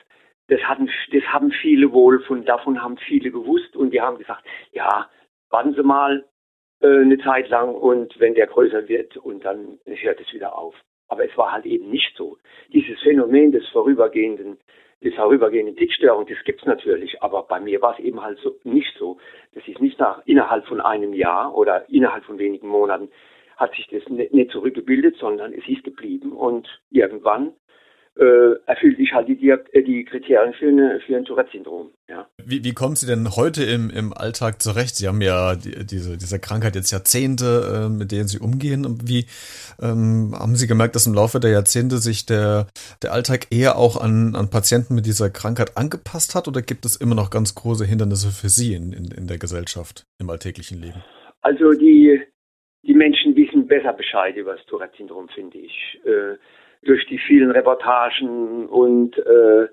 Das, 0.48 0.60
hatten, 0.62 0.90
das 1.14 1.24
haben 1.24 1.52
viele 1.52 1.94
wohl, 1.94 2.22
von 2.24 2.44
davon 2.44 2.82
haben 2.82 2.98
viele 2.98 3.32
gewusst 3.32 3.76
und 3.76 3.92
die 3.92 4.02
haben 4.02 4.18
gesagt, 4.18 4.46
ja, 4.74 5.10
warten 5.50 5.74
Sie 5.74 5.84
mal, 5.84 6.26
eine 6.84 7.18
Zeit 7.20 7.50
lang 7.50 7.74
und 7.76 8.20
wenn 8.20 8.34
der 8.34 8.48
größer 8.48 8.88
wird 8.88 9.18
und 9.18 9.46
dann 9.46 9.80
hört 9.86 10.20
es 10.20 10.34
wieder 10.34 10.58
auf. 10.58 10.76
Aber 11.08 11.26
es 11.26 11.38
war 11.38 11.52
halt 11.52 11.66
eben 11.66 11.90
nicht 11.90 12.16
so. 12.16 12.38
Dieses 12.74 13.00
Phänomen 13.02 13.52
des 13.52 13.68
vorübergehenden, 13.70 14.58
des 15.04 15.14
vorübergehenden 15.16 15.76
Tickstörung, 15.76 16.26
das 16.26 16.44
gibt's 16.46 16.66
natürlich, 16.66 17.22
aber 17.22 17.44
bei 17.44 17.60
mir 17.60 17.82
war 17.82 17.94
es 17.98 18.04
eben 18.04 18.22
halt 18.22 18.40
so 18.40 18.56
nicht 18.64 18.94
so. 18.98 19.18
Das 19.54 19.68
ist 19.68 19.82
nicht 19.82 20.00
nach 20.00 20.22
innerhalb 20.26 20.66
von 20.66 20.80
einem 20.80 21.14
Jahr 21.14 21.56
oder 21.56 21.90
innerhalb 21.90 22.24
von 22.24 22.40
wenigen 22.40 22.68
Monaten 22.68 23.10
hat 23.58 23.76
sich 23.76 23.88
das 23.90 24.02
nicht 24.10 24.52
zurückgebildet, 24.52 25.18
sondern 25.18 25.54
es 25.54 25.68
ist 25.68 25.84
geblieben 25.84 26.32
und 26.32 26.68
irgendwann 26.90 27.54
äh, 28.22 28.54
erfüllt 28.68 28.98
sich 28.98 29.12
halt 29.12 29.28
die, 29.28 29.50
äh, 29.50 29.84
die 29.84 30.06
Kriterien 30.06 30.54
für, 30.54 30.68
eine, 30.68 31.00
für 31.06 31.18
ein 31.18 31.26
Tourette-Syndrom. 31.26 31.90
Ja. 32.08 32.28
Wie, 32.38 32.64
wie 32.64 32.74
kommen 32.74 32.96
Sie 32.96 33.08
denn 33.08 33.36
heute 33.36 33.64
im, 33.64 33.90
im 33.90 34.14
Alltag 34.14 34.62
zurecht? 34.62 34.96
Sie 34.96 35.08
haben 35.08 35.22
ja 35.22 35.56
die, 35.56 35.86
diese, 35.86 36.18
diese 36.18 36.40
Krankheit 36.40 36.76
jetzt 36.76 36.92
Jahrzehnte, 36.92 37.88
äh, 37.88 37.90
mit 37.90 38.12
denen 38.12 38.28
Sie 38.28 38.38
umgehen. 38.38 38.86
Und 38.86 39.08
wie 39.08 39.26
ähm, 39.82 40.36
haben 40.38 40.56
Sie 40.56 40.68
gemerkt, 40.68 40.96
dass 40.96 41.08
im 41.08 41.16
Laufe 41.16 41.40
der 41.40 41.50
Jahrzehnte 41.50 41.98
sich 41.98 42.28
der, 42.28 42.68
der 43.02 43.12
Alltag 43.12 43.48
eher 43.50 43.76
auch 43.76 44.00
an, 44.00 44.36
an 44.36 44.52
Patienten 44.52 44.94
mit 44.94 45.08
dieser 45.08 45.32
Krankheit 45.32 45.76
angepasst 45.76 46.36
hat? 46.36 46.48
Oder 46.48 46.62
gibt 46.62 46.86
es 46.86 46.96
immer 46.96 47.16
noch 47.16 47.32
ganz 47.32 47.56
große 47.56 47.86
Hindernisse 47.86 48.30
für 48.30 48.50
Sie 48.50 48.76
in, 48.76 48.94
in, 48.94 49.06
in 49.10 49.28
der 49.28 49.40
Gesellschaft, 49.40 50.06
im 50.20 50.30
alltäglichen 50.30 50.80
Leben? 50.80 51.04
Also 51.42 51.72
die, 51.72 52.22
die 52.84 52.94
Menschen 52.94 53.36
wissen 53.36 53.66
besser 53.66 53.94
Bescheid 53.94 54.36
über 54.36 54.56
das 54.56 54.66
Tourette-Syndrom, 54.68 55.28
finde 55.30 55.58
ich. 55.58 56.00
Äh, 56.06 56.38
durch 56.84 57.06
die 57.08 57.20
vielen 57.20 57.52
Reportagen 57.52 58.68
und 58.68 59.18
äh, 59.18 59.68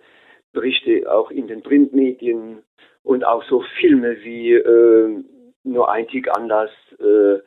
Berichte 0.53 1.11
auch 1.11 1.31
in 1.31 1.47
den 1.47 1.63
Printmedien 1.63 2.63
und 3.03 3.25
auch 3.25 3.45
so 3.45 3.63
Filme 3.81 4.23
wie 4.23 4.53
äh, 4.53 5.25
Nur 5.65 5.91
ein 5.91 6.09
Tick 6.09 6.29
anders 6.37 6.71
äh, 6.99 7.39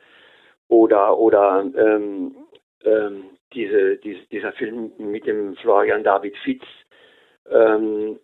oder 0.68 1.18
oder 1.18 1.64
ähm, 1.76 2.34
ähm, 2.84 3.24
diese, 3.52 3.96
diese, 3.98 4.20
dieser 4.30 4.52
Film 4.52 4.92
mit 4.98 5.26
dem 5.26 5.56
Florian 5.56 6.04
David 6.04 6.36
Fitz, 6.38 6.64
ähm, 7.50 8.18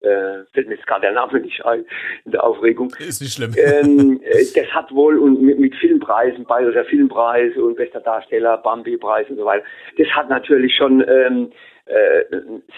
äh, 0.00 0.44
fällt 0.52 0.68
mir 0.68 0.74
jetzt 0.74 0.86
gerade 0.86 1.02
der 1.02 1.12
Name 1.12 1.40
nicht 1.40 1.64
ein, 1.64 1.84
in 2.24 2.32
der 2.32 2.44
Aufregung. 2.44 2.92
Ist 2.98 3.20
nicht 3.20 3.34
schlimm. 3.34 3.54
Ähm, 3.56 4.20
äh, 4.24 4.44
das 4.54 4.66
hat 4.74 4.92
wohl 4.92 5.18
und 5.18 5.42
mit, 5.42 5.58
mit 5.58 5.74
Filmpreisen, 5.76 6.44
Bayerischer 6.44 6.84
Filmpreis 6.84 7.56
und 7.56 7.76
bester 7.76 8.00
Darsteller, 8.00 8.58
Bambi-Preis 8.58 9.28
und 9.28 9.36
so 9.36 9.44
weiter, 9.44 9.64
das 9.98 10.08
hat 10.08 10.28
natürlich 10.28 10.74
schon 10.76 11.04
ähm, 11.06 11.52
äh, 11.86 12.24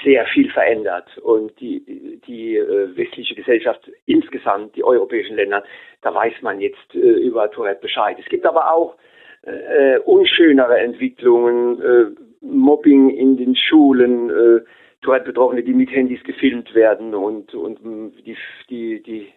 sehr 0.04 0.24
viel 0.26 0.50
verändert. 0.50 1.18
Und 1.18 1.58
die, 1.60 2.20
die 2.26 2.56
äh, 2.56 2.96
westliche 2.96 3.34
Gesellschaft 3.34 3.90
insgesamt, 4.06 4.74
die 4.76 4.84
europäischen 4.84 5.36
Länder, 5.36 5.62
da 6.02 6.14
weiß 6.14 6.34
man 6.42 6.60
jetzt 6.60 6.94
äh, 6.94 6.98
über 6.98 7.50
Tourette 7.50 7.82
Bescheid. 7.82 8.16
Es 8.18 8.28
gibt 8.28 8.46
aber 8.46 8.72
auch 8.72 8.96
äh, 9.42 9.98
unschönere 9.98 10.78
Entwicklungen, 10.78 11.82
äh, 11.82 12.20
Mobbing 12.40 13.10
in 13.10 13.36
den 13.36 13.54
Schulen, 13.54 14.30
äh, 14.30 14.60
Tourette-Betroffene, 15.02 15.62
die 15.62 15.74
mit 15.74 15.90
Handys 15.90 16.22
gefilmt 16.24 16.74
werden 16.74 17.14
und, 17.14 17.54
und 17.54 17.80
die, 18.24 18.36
die, 18.70 19.02
die 19.02 19.32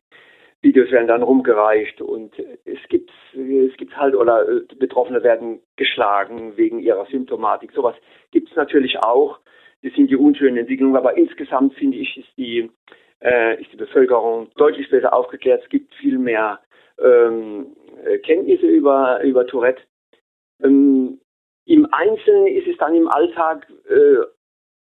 Videos 0.62 0.90
werden 0.92 1.08
dann 1.08 1.24
rumgereicht 1.24 2.02
und 2.02 2.34
es 2.66 2.80
gibt 2.90 3.12
es 3.34 3.78
gibt 3.78 3.96
halt 3.96 4.16
oder 4.16 4.48
äh, 4.50 4.62
Betroffene 4.80 5.22
werden 5.22 5.62
geschlagen 5.76 6.58
wegen 6.58 6.80
ihrer 6.80 7.06
Symptomatik. 7.06 7.72
Sowas 7.74 7.96
gibt 8.32 8.50
es 8.50 8.56
natürlich 8.56 8.98
auch. 9.00 9.40
Das 9.84 9.94
sind 9.94 10.10
die 10.10 10.16
unschönen 10.16 10.58
Entwicklungen, 10.58 10.96
aber 10.96 11.16
insgesamt 11.18 11.76
finde 11.76 11.98
ich, 11.98 12.18
ist 12.18 12.36
die, 12.38 12.72
äh, 13.22 13.62
ist 13.62 13.72
die 13.72 13.78
Bevölkerung 13.78 14.50
deutlich 14.56 14.90
besser 14.90 15.14
aufgeklärt. 15.14 15.62
Es 15.64 15.70
gibt 15.70 15.94
viel 15.96 16.18
mehr 16.18 16.60
ähm, 17.00 17.76
äh, 18.04 18.18
Kenntnisse 18.18 18.66
über, 18.66 19.22
über 19.22 19.46
Tourette. 19.46 19.84
Ähm, 20.64 21.20
Im 21.66 21.88
Einzelnen 21.92 22.48
ist 22.48 22.68
es 22.68 22.78
dann 22.78 22.96
im 22.96 23.08
Alltag 23.08 23.68
äh, 23.88 24.26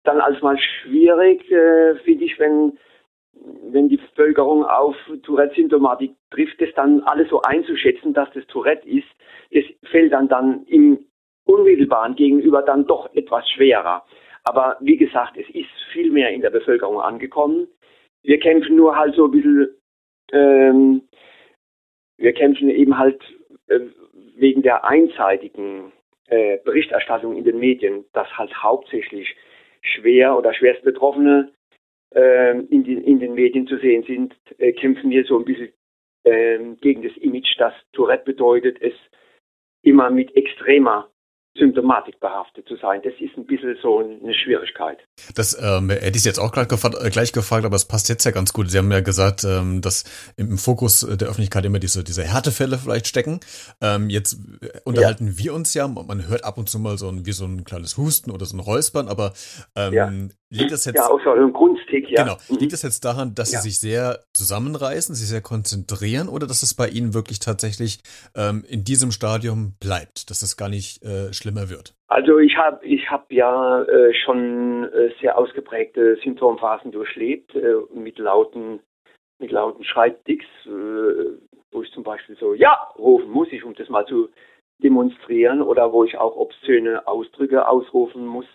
dann 0.04 0.20
als 0.20 0.40
mal 0.42 0.58
schwierig, 0.58 1.50
äh, 1.50 1.96
finde 2.04 2.24
ich, 2.24 2.38
wenn, 2.38 2.78
wenn 3.70 3.88
die 3.88 3.96
Bevölkerung 3.96 4.64
auf 4.64 4.96
Tourette-Symptomatik 5.22 6.14
trifft, 6.30 6.60
das 6.60 6.70
dann 6.74 7.00
alles 7.02 7.28
so 7.28 7.42
einzuschätzen, 7.42 8.14
dass 8.14 8.30
das 8.32 8.46
Tourette 8.46 8.88
ist, 8.88 9.08
das 9.52 9.64
fällt 9.90 10.12
dann 10.12 10.28
dann 10.28 10.64
im 10.66 11.06
unmittelbaren 11.44 12.14
Gegenüber 12.14 12.62
dann 12.62 12.86
doch 12.86 13.12
etwas 13.14 13.48
schwerer. 13.50 14.04
Aber 14.44 14.76
wie 14.80 14.96
gesagt, 14.96 15.36
es 15.36 15.48
ist 15.54 15.70
viel 15.92 16.10
mehr 16.10 16.30
in 16.30 16.40
der 16.40 16.50
Bevölkerung 16.50 17.00
angekommen. 17.00 17.68
Wir 18.22 18.38
kämpfen 18.38 18.76
nur 18.76 18.96
halt 18.96 19.14
so 19.14 19.26
ein 19.26 19.30
bisschen, 19.30 19.68
ähm, 20.32 21.02
wir 22.16 22.32
kämpfen 22.32 22.68
eben 22.68 22.98
halt 22.98 23.20
äh, 23.68 23.80
wegen 24.36 24.62
der 24.62 24.84
einseitigen 24.84 25.92
äh, 26.26 26.58
Berichterstattung 26.64 27.36
in 27.36 27.44
den 27.44 27.58
Medien, 27.58 28.04
dass 28.12 28.28
halt 28.36 28.62
hauptsächlich 28.62 29.36
schwer 29.82 30.36
oder 30.36 30.54
schwerst 30.54 30.82
Betroffene 30.82 31.52
äh, 32.14 32.58
in, 32.58 32.84
die, 32.84 32.94
in, 32.94 33.20
den 33.20 33.34
Medien 33.34 33.66
zu 33.66 33.78
sehen 33.78 34.04
sind, 34.04 34.34
äh, 34.58 34.72
kämpfen 34.72 35.10
wir 35.10 35.24
so 35.24 35.38
ein 35.38 35.44
bisschen 35.44 35.72
äh, 36.24 36.58
gegen 36.80 37.02
das 37.02 37.16
Image, 37.18 37.54
das 37.58 37.74
Tourette 37.92 38.24
bedeutet, 38.24 38.80
es 38.80 38.94
immer 39.82 40.10
mit 40.10 40.34
extremer 40.36 41.11
Symptomatik 41.54 42.18
behaftet 42.18 42.66
zu 42.66 42.76
sein. 42.76 43.00
Das 43.04 43.12
ist 43.20 43.36
ein 43.36 43.44
bisschen 43.44 43.76
so 43.82 43.98
eine 43.98 44.34
Schwierigkeit. 44.34 44.98
Das 45.34 45.56
ähm, 45.60 45.90
hätte 45.90 46.16
ich 46.16 46.24
jetzt 46.24 46.38
auch 46.38 46.50
gleich 46.50 46.68
gefragt, 46.68 46.96
äh, 46.98 47.10
gleich 47.10 47.32
gefragt, 47.32 47.66
aber 47.66 47.76
es 47.76 47.84
passt 47.84 48.08
jetzt 48.08 48.24
ja 48.24 48.30
ganz 48.30 48.52
gut. 48.54 48.70
Sie 48.70 48.78
haben 48.78 48.90
ja 48.90 49.00
gesagt, 49.00 49.44
ähm, 49.44 49.82
dass 49.82 50.04
im 50.36 50.56
Fokus 50.56 51.00
der 51.00 51.28
Öffentlichkeit 51.28 51.64
immer 51.66 51.78
diese, 51.78 52.04
diese 52.04 52.24
Härtefälle 52.24 52.78
vielleicht 52.78 53.06
stecken. 53.06 53.40
Ähm, 53.82 54.08
jetzt 54.08 54.38
äh, 54.62 54.80
unterhalten 54.84 55.26
ja. 55.26 55.38
wir 55.38 55.54
uns 55.54 55.74
ja, 55.74 55.86
man 55.88 56.26
hört 56.26 56.44
ab 56.44 56.56
und 56.56 56.70
zu 56.70 56.78
mal 56.78 56.96
so 56.96 57.08
ein, 57.08 57.26
wie 57.26 57.32
so 57.32 57.44
ein 57.44 57.64
kleines 57.64 57.98
Husten 57.98 58.30
oder 58.30 58.46
so 58.46 58.56
ein 58.56 58.60
Räuspern, 58.60 59.08
aber 59.08 59.34
ähm, 59.76 59.92
ja. 59.92 60.10
liegt 60.48 60.72
das 60.72 60.86
jetzt... 60.86 60.96
Ja, 60.96 61.08
auch 61.08 61.20
so 61.22 61.32
ein 61.32 61.52
Grundstick, 61.52 62.08
ja. 62.08 62.24
Genau. 62.24 62.36
Mhm. 62.48 62.56
Liegt 62.58 62.72
das 62.72 62.80
jetzt 62.80 63.04
daran, 63.04 63.34
dass 63.34 63.52
ja. 63.52 63.60
Sie 63.60 63.68
sich 63.68 63.78
sehr 63.78 64.20
zusammenreißen, 64.32 65.14
sich 65.14 65.28
sehr 65.28 65.42
konzentrieren 65.42 66.28
oder 66.28 66.46
dass 66.46 66.62
es 66.62 66.72
bei 66.72 66.88
Ihnen 66.88 67.12
wirklich 67.12 67.40
tatsächlich 67.40 68.00
ähm, 68.34 68.64
in 68.66 68.84
diesem 68.84 69.12
Stadium 69.12 69.74
bleibt, 69.80 70.30
dass 70.30 70.40
es 70.40 70.56
gar 70.56 70.70
nicht 70.70 71.02
äh, 71.04 71.32
schlimmer 71.42 71.68
wird? 71.68 71.94
Also 72.08 72.38
ich 72.38 72.56
habe 72.56 72.84
ich 72.86 73.10
hab 73.10 73.30
ja 73.30 73.82
äh, 73.82 74.14
schon 74.14 74.84
äh, 74.92 75.10
sehr 75.20 75.36
ausgeprägte 75.36 76.16
Symptomphasen 76.22 76.92
durchlebt 76.92 77.54
äh, 77.54 77.74
mit 77.92 78.18
lauten 78.18 78.80
mit 79.38 79.50
lauten 79.50 79.84
Schreibdicks, 79.84 80.46
äh, 80.66 80.70
wo 81.72 81.82
ich 81.82 81.92
zum 81.92 82.04
Beispiel 82.04 82.36
so 82.36 82.54
ja 82.54 82.72
rufen 82.98 83.30
muss 83.30 83.48
ich, 83.50 83.64
um 83.64 83.74
das 83.74 83.88
mal 83.88 84.06
zu 84.06 84.30
demonstrieren 84.82 85.62
oder 85.62 85.92
wo 85.92 86.04
ich 86.04 86.16
auch 86.16 86.36
obszöne 86.36 87.06
Ausdrücke 87.06 87.68
ausrufen 87.68 88.26
muss. 88.26 88.46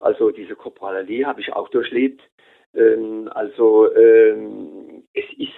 Also 0.00 0.30
diese 0.30 0.54
Korporalalie 0.54 1.26
habe 1.26 1.40
ich 1.40 1.52
auch 1.52 1.68
durchlebt. 1.68 2.20
Ähm, 2.74 3.28
also 3.32 3.92
ähm, 3.94 5.04
es 5.14 5.24
ist 5.38 5.52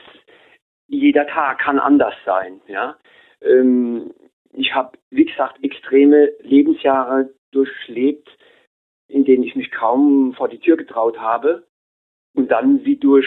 jeder 0.88 1.26
Tag 1.26 1.58
kann 1.58 1.78
anders 1.78 2.14
sein. 2.24 2.60
Ja, 2.68 2.96
ähm, 3.40 4.12
ich 4.56 4.74
habe, 4.74 4.98
wie 5.10 5.26
gesagt, 5.26 5.62
extreme 5.62 6.32
Lebensjahre 6.40 7.30
durchlebt, 7.52 8.28
in 9.08 9.24
denen 9.24 9.44
ich 9.44 9.54
mich 9.54 9.70
kaum 9.70 10.34
vor 10.34 10.48
die 10.48 10.58
Tür 10.58 10.76
getraut 10.76 11.18
habe. 11.18 11.66
Und 12.34 12.50
dann 12.50 12.84
wie 12.84 12.96
durch, 12.96 13.26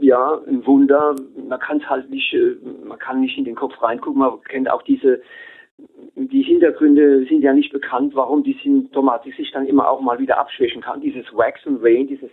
ja, 0.00 0.40
ein 0.46 0.64
Wunder, 0.66 1.14
man 1.36 1.60
kann 1.60 1.78
es 1.78 1.88
halt 1.88 2.08
nicht, 2.08 2.32
äh, 2.32 2.56
man 2.84 2.98
kann 2.98 3.20
nicht 3.20 3.36
in 3.36 3.44
den 3.44 3.54
Kopf 3.54 3.82
reingucken, 3.82 4.20
man 4.20 4.40
kennt 4.42 4.70
auch 4.70 4.82
diese, 4.82 5.20
die 6.14 6.42
Hintergründe 6.42 7.26
sind 7.26 7.42
ja 7.42 7.52
nicht 7.52 7.70
bekannt, 7.70 8.14
warum 8.14 8.42
die 8.44 8.58
Symptomatik 8.62 9.34
sich 9.36 9.50
dann 9.52 9.66
immer 9.66 9.90
auch 9.90 10.00
mal 10.00 10.18
wieder 10.18 10.38
abschwächen 10.38 10.80
kann. 10.80 11.02
Dieses 11.02 11.26
Wax 11.34 11.66
and 11.66 11.82
Rain, 11.82 12.06
dieses 12.06 12.30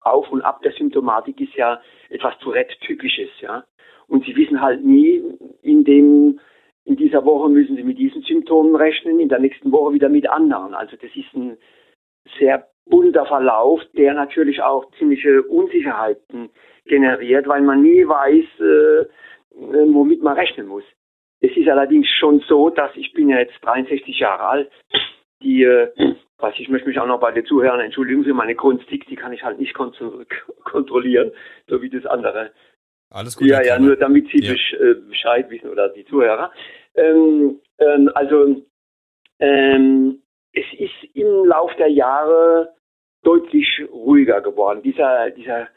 Auf 0.00 0.30
und 0.32 0.42
Ab 0.42 0.62
der 0.62 0.72
Symptomatik 0.72 1.40
ist 1.40 1.54
ja 1.54 1.80
etwas 2.08 2.36
Tourette-typisches, 2.38 3.30
ja. 3.40 3.64
Und 4.08 4.24
sie 4.24 4.34
wissen 4.34 4.60
halt 4.60 4.84
nie, 4.84 5.22
in 5.62 5.84
dem 5.84 6.40
in 6.84 6.96
dieser 6.96 7.24
Woche 7.24 7.48
müssen 7.48 7.76
Sie 7.76 7.82
mit 7.82 7.98
diesen 7.98 8.22
Symptomen 8.22 8.74
rechnen, 8.74 9.20
in 9.20 9.28
der 9.28 9.38
nächsten 9.38 9.70
Woche 9.72 9.94
wieder 9.94 10.08
mit 10.08 10.28
anderen. 10.28 10.74
Also 10.74 10.96
das 10.96 11.10
ist 11.14 11.32
ein 11.34 11.56
sehr 12.38 12.68
bunter 12.86 13.26
Verlauf, 13.26 13.80
der 13.96 14.14
natürlich 14.14 14.62
auch 14.62 14.90
ziemliche 14.98 15.42
Unsicherheiten 15.42 16.50
generiert, 16.86 17.46
weil 17.46 17.62
man 17.62 17.82
nie 17.82 18.06
weiß, 18.06 18.60
äh, 18.60 19.06
womit 19.92 20.22
man 20.22 20.36
rechnen 20.36 20.66
muss. 20.66 20.84
Es 21.40 21.56
ist 21.56 21.68
allerdings 21.68 22.08
schon 22.08 22.40
so, 22.40 22.70
dass 22.70 22.90
ich 22.96 23.12
bin 23.12 23.28
ja 23.28 23.38
jetzt 23.38 23.58
63 23.62 24.18
Jahre 24.18 24.44
alt. 24.44 24.70
Die, 25.42 25.62
äh, 25.62 25.88
was 26.38 26.54
ich 26.58 26.68
möchte 26.68 26.88
mich 26.88 26.98
auch 26.98 27.06
noch 27.06 27.20
bei 27.20 27.32
den 27.32 27.46
Zuhörern 27.46 27.80
entschuldigen 27.80 28.24
für 28.24 28.34
meine 28.34 28.54
Grundstick, 28.54 29.06
die 29.06 29.16
kann 29.16 29.32
ich 29.32 29.42
halt 29.42 29.58
nicht 29.58 29.74
kontrollieren, 29.74 31.32
so 31.68 31.80
wie 31.80 31.90
das 31.90 32.06
andere 32.06 32.50
alles 33.10 33.36
gut. 33.36 33.48
Ja, 33.48 33.62
ja, 33.62 33.78
nur 33.78 33.96
damit 33.96 34.28
Sie 34.30 34.38
ja. 34.38 34.52
Äh, 34.52 34.94
Bescheid 35.08 35.50
wissen 35.50 35.70
oder 35.70 35.88
die 35.88 36.04
Zuhörer. 36.04 36.52
Ähm, 36.94 37.60
ähm, 37.78 38.10
also 38.14 38.62
ähm, 39.38 40.22
es 40.52 40.66
ist 40.78 41.14
im 41.14 41.44
Lauf 41.46 41.74
der 41.76 41.88
Jahre 41.88 42.74
deutlich 43.22 43.82
ruhiger 43.92 44.40
geworden. 44.40 44.82
Dieser, 44.82 45.30
dieser, 45.30 45.68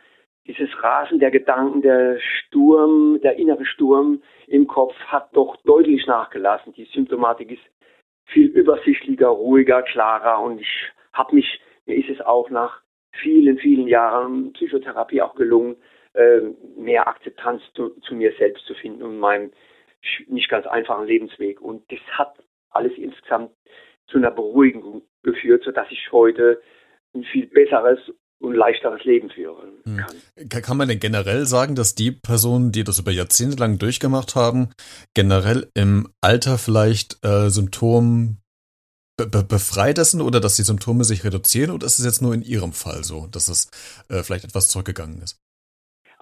dieses 0.48 0.70
Rasen 0.82 1.20
der 1.20 1.32
Gedanken, 1.32 1.82
der 1.82 2.20
Sturm, 2.20 3.20
der 3.22 3.38
innere 3.38 3.66
Sturm 3.66 4.22
im 4.48 4.68
Kopf 4.68 4.96
hat 5.08 5.36
doch 5.36 5.58
deutlich 5.64 6.06
nachgelassen. 6.08 6.74
Die 6.74 6.86
Symptomatik 6.86 7.52
ist 7.52 7.64
viel 8.26 8.48
übersichtlicher, 8.48 9.28
ruhiger, 9.28 9.82
klarer 9.84 10.42
und 10.42 10.60
ich 10.60 10.92
habe 11.12 11.36
mich, 11.36 11.60
mir 11.86 11.98
ist 11.98 12.10
es 12.10 12.22
auch 12.22 12.50
nach 12.50 12.82
vielen, 13.12 13.58
vielen 13.60 13.88
Jahren 13.88 14.54
Psychotherapie 14.54 15.22
auch 15.22 15.36
gelungen, 15.36 15.76
ähm, 16.16 16.56
mehr 16.78 17.08
Akzeptanz 17.08 17.62
zu, 17.76 17.90
zu, 18.02 18.16
mir 18.16 18.34
selbst 18.38 18.66
zu 18.66 18.74
finden 18.76 19.04
und 19.04 19.20
meinem 19.20 19.52
nicht 20.28 20.50
ganz 20.50 20.66
einfachen 20.68 21.08
Lebensweg. 21.08 21.62
Und 21.62 21.90
das 21.92 22.00
hat 22.12 22.36
alles 22.70 22.92
insgesamt 22.98 23.52
zu 24.08 24.18
einer 24.18 24.32
Beruhigung 24.32 25.04
geführt, 25.24 25.64
sodass 25.64 25.88
ich 25.90 26.12
heute 26.12 26.62
ein 27.16 27.24
viel 27.24 27.48
besseres 27.48 28.00
und 28.40 28.56
leichteres 28.56 29.04
Leben 29.06 29.30
führen 29.30 29.82
hm. 29.86 29.98
kann. 29.98 30.50
Kann 30.62 30.78
man 30.78 30.90
denn 30.90 31.00
generell 31.00 31.46
sagen, 31.46 31.76
dass 31.76 31.96
die 31.96 32.12
Personen, 32.12 32.72
die 32.72 32.84
das 32.84 33.00
über 33.00 33.12
Jahrzehnte 33.12 33.58
lang 33.58 33.80
durchgemacht 33.80 34.36
haben, 34.36 34.70
generell 35.14 35.70
im 35.74 36.10
Alter 36.22 36.58
vielleicht 36.58 37.24
äh, 37.24 37.50
Symptom 37.50 38.38
be 39.16 39.44
befreiter 39.44 40.04
sind 40.04 40.22
oder 40.22 40.40
dass 40.40 40.56
die 40.56 40.64
Symptome 40.64 41.04
sich 41.04 41.24
reduzieren 41.24 41.72
oder 41.72 41.86
ist 41.86 42.00
es 42.00 42.06
jetzt 42.06 42.22
nur 42.22 42.34
in 42.34 42.42
Ihrem 42.42 42.74
Fall 42.74 43.04
so, 43.04 43.28
dass 43.28 43.48
es 43.48 43.70
äh, 44.10 44.24
vielleicht 44.24 44.44
etwas 44.44 44.68
zurückgegangen 44.70 45.22
ist? 45.22 45.43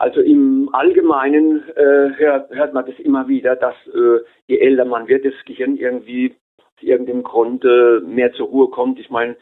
Also 0.01 0.20
im 0.20 0.67
Allgemeinen 0.74 1.62
äh, 1.75 2.17
hört, 2.17 2.50
hört 2.50 2.74
man 2.74 2.88
das 2.88 2.98
immer 2.98 3.27
wieder, 3.27 3.55
dass 3.55 3.75
äh, 3.86 4.22
je 4.48 4.58
älter 4.58 4.84
man 4.84 5.08
wird, 5.08 5.25
das 5.25 5.36
Gehirn 5.46 5.77
irgendwie 5.77 6.36
aus 6.58 6.81
irgendeinem 6.81 7.22
Grund 7.22 7.63
äh, 7.63 8.00
mehr 8.00 8.34
zur 8.34 8.48
Ruhe 8.48 8.70
kommt. 8.72 9.00
Ich 9.00 9.12
meine, 9.12 9.36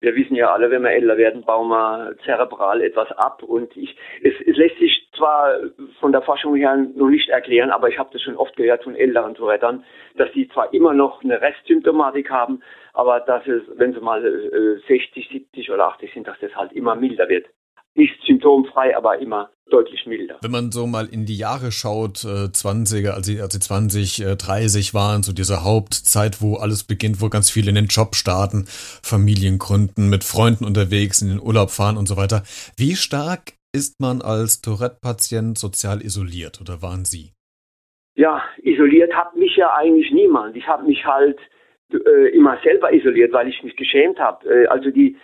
wir 0.00 0.16
wissen 0.16 0.34
ja 0.34 0.54
alle, 0.54 0.70
wenn 0.70 0.84
wir 0.84 0.92
älter 0.92 1.18
werden, 1.18 1.44
bauen 1.44 1.68
wir 1.68 2.16
zerebral 2.24 2.80
etwas 2.80 3.12
ab. 3.12 3.42
Und 3.42 3.76
ich, 3.76 3.94
es, 4.22 4.32
es 4.46 4.56
lässt 4.56 4.78
sich 4.78 5.06
zwar 5.14 5.58
von 6.00 6.12
der 6.12 6.22
Forschung 6.22 6.56
her 6.56 6.74
noch 6.94 7.10
nicht 7.10 7.28
erklären, 7.28 7.70
aber 7.70 7.90
ich 7.90 7.98
habe 7.98 8.08
das 8.14 8.22
schon 8.22 8.38
oft 8.38 8.56
gehört 8.56 8.84
von 8.84 8.96
älteren 8.96 9.34
Tourettern, 9.34 9.84
dass 10.16 10.32
sie 10.32 10.48
zwar 10.48 10.72
immer 10.72 10.94
noch 10.94 11.22
eine 11.22 11.42
Restsymptomatik 11.42 12.30
haben, 12.30 12.62
aber 12.94 13.20
dass 13.20 13.46
es, 13.46 13.64
wenn 13.76 13.92
sie 13.92 14.00
mal 14.00 14.24
äh, 14.24 14.78
60, 14.88 15.28
70 15.28 15.70
oder 15.70 15.88
80 15.88 16.14
sind, 16.14 16.26
dass 16.26 16.40
das 16.40 16.56
halt 16.56 16.72
immer 16.72 16.94
milder 16.94 17.28
wird. 17.28 17.44
Nicht 17.96 18.14
symptomfrei, 18.26 18.96
aber 18.96 19.18
immer 19.18 19.50
deutlich 19.70 20.06
milder. 20.06 20.38
Wenn 20.42 20.50
man 20.50 20.70
so 20.70 20.86
mal 20.86 21.06
in 21.06 21.26
die 21.26 21.36
Jahre 21.36 21.72
schaut, 21.72 22.24
äh, 22.24 22.48
20er, 22.52 23.10
als 23.10 23.26
sie, 23.26 23.40
als 23.40 23.52
sie 23.52 23.60
20, 23.60 24.22
äh, 24.24 24.36
30 24.36 24.94
waren, 24.94 25.22
so 25.22 25.32
diese 25.32 25.64
Hauptzeit, 25.64 26.40
wo 26.40 26.56
alles 26.56 26.84
beginnt, 26.84 27.20
wo 27.20 27.28
ganz 27.28 27.50
viele 27.50 27.70
in 27.70 27.74
den 27.74 27.86
Job 27.86 28.14
starten, 28.14 28.66
Familien 28.68 29.58
gründen, 29.58 30.08
mit 30.08 30.22
Freunden 30.22 30.64
unterwegs, 30.64 31.20
in 31.20 31.28
den 31.28 31.40
Urlaub 31.40 31.70
fahren 31.70 31.96
und 31.96 32.06
so 32.06 32.16
weiter. 32.16 32.42
Wie 32.76 32.94
stark 32.94 33.54
ist 33.72 34.00
man 34.00 34.22
als 34.22 34.62
Tourette-Patient 34.62 35.58
sozial 35.58 36.00
isoliert 36.02 36.60
oder 36.60 36.82
waren 36.82 37.04
Sie? 37.04 37.32
Ja, 38.14 38.42
isoliert 38.62 39.12
hat 39.14 39.36
mich 39.36 39.56
ja 39.56 39.74
eigentlich 39.74 40.10
niemand. 40.12 40.56
Ich 40.56 40.66
habe 40.66 40.84
mich 40.84 41.04
halt 41.04 41.38
äh, 41.92 42.28
immer 42.34 42.58
selber 42.64 42.92
isoliert, 42.92 43.32
weil 43.32 43.48
ich 43.48 43.62
mich 43.62 43.76
geschämt 43.76 44.18
habe. 44.18 44.48
Äh, 44.48 44.66
also 44.68 44.90
die, 44.90 45.16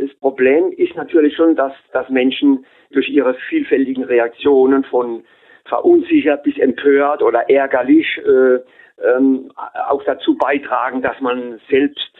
das 0.00 0.14
Problem 0.20 0.72
ist 0.72 0.94
natürlich 0.96 1.36
schon, 1.36 1.56
dass, 1.56 1.72
dass 1.92 2.08
Menschen 2.08 2.64
durch 2.90 3.08
ihre 3.08 3.34
vielfältigen 3.48 4.04
Reaktionen 4.04 4.84
von 4.84 5.24
verunsichert 5.64 6.42
bis 6.42 6.56
empört 6.58 7.22
oder 7.22 7.50
ärgerlich 7.50 8.06
äh, 8.18 8.58
ähm, 9.04 9.52
auch 9.88 10.02
dazu 10.04 10.36
beitragen, 10.36 11.02
dass 11.02 11.20
man 11.20 11.60
selbst 11.68 12.12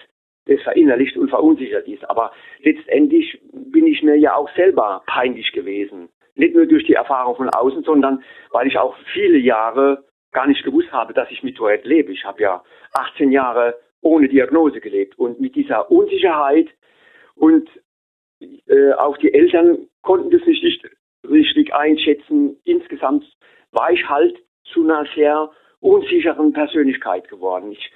das 0.47 0.61
verinnerlicht 0.63 1.17
und 1.17 1.29
verunsichert 1.29 1.89
ist. 1.89 2.09
Aber 2.09 2.33
letztendlich 2.63 3.41
bin 3.53 3.87
ich 3.87 4.03
mir 4.03 4.17
ja 4.17 4.35
auch 4.35 4.49
selber 4.55 5.03
peinlich 5.07 5.53
gewesen. 5.53 6.09
Nicht 6.35 6.55
nur 6.55 6.67
durch 6.67 6.85
die 6.85 6.95
Erfahrung 6.95 7.37
von 7.37 7.49
außen, 7.49 7.83
sondern 7.83 8.23
weil 8.51 8.67
ich 8.67 8.79
auch 8.79 8.97
viele 9.13 9.39
Jahre 9.39 10.05
gar 10.33 10.47
nicht 10.47 10.65
gewusst 10.65 10.93
habe, 10.93 11.15
dass 11.15 11.31
ich 11.31 11.43
mit 11.43 11.57
Tourette 11.57 11.89
lebe. 11.89 12.13
Ich 12.13 12.25
habe 12.25 12.43
ja 12.43 12.63
18 12.93 13.33
Jahre 13.33 13.79
ohne 14.03 14.29
Diagnose 14.29 14.81
gelebt 14.81 15.19
und 15.19 15.41
mit 15.41 15.57
dieser 15.57 15.91
Unsicherheit 15.91 16.69
und 17.37 17.69
äh, 18.41 18.93
auch 18.93 19.17
die 19.19 19.33
Eltern 19.33 19.89
konnten 20.03 20.31
das 20.31 20.45
nicht, 20.47 20.63
nicht 20.63 20.85
richtig 21.29 21.75
einschätzen. 21.75 22.57
Insgesamt 22.65 23.25
war 23.73 23.91
ich 23.93 24.09
halt 24.09 24.37
zu 24.65 24.83
einer 24.85 25.07
sehr 25.15 25.51
unsicheren 25.81 26.53
Persönlichkeit 26.53 27.29
geworden. 27.29 27.73
Ich, 27.73 27.93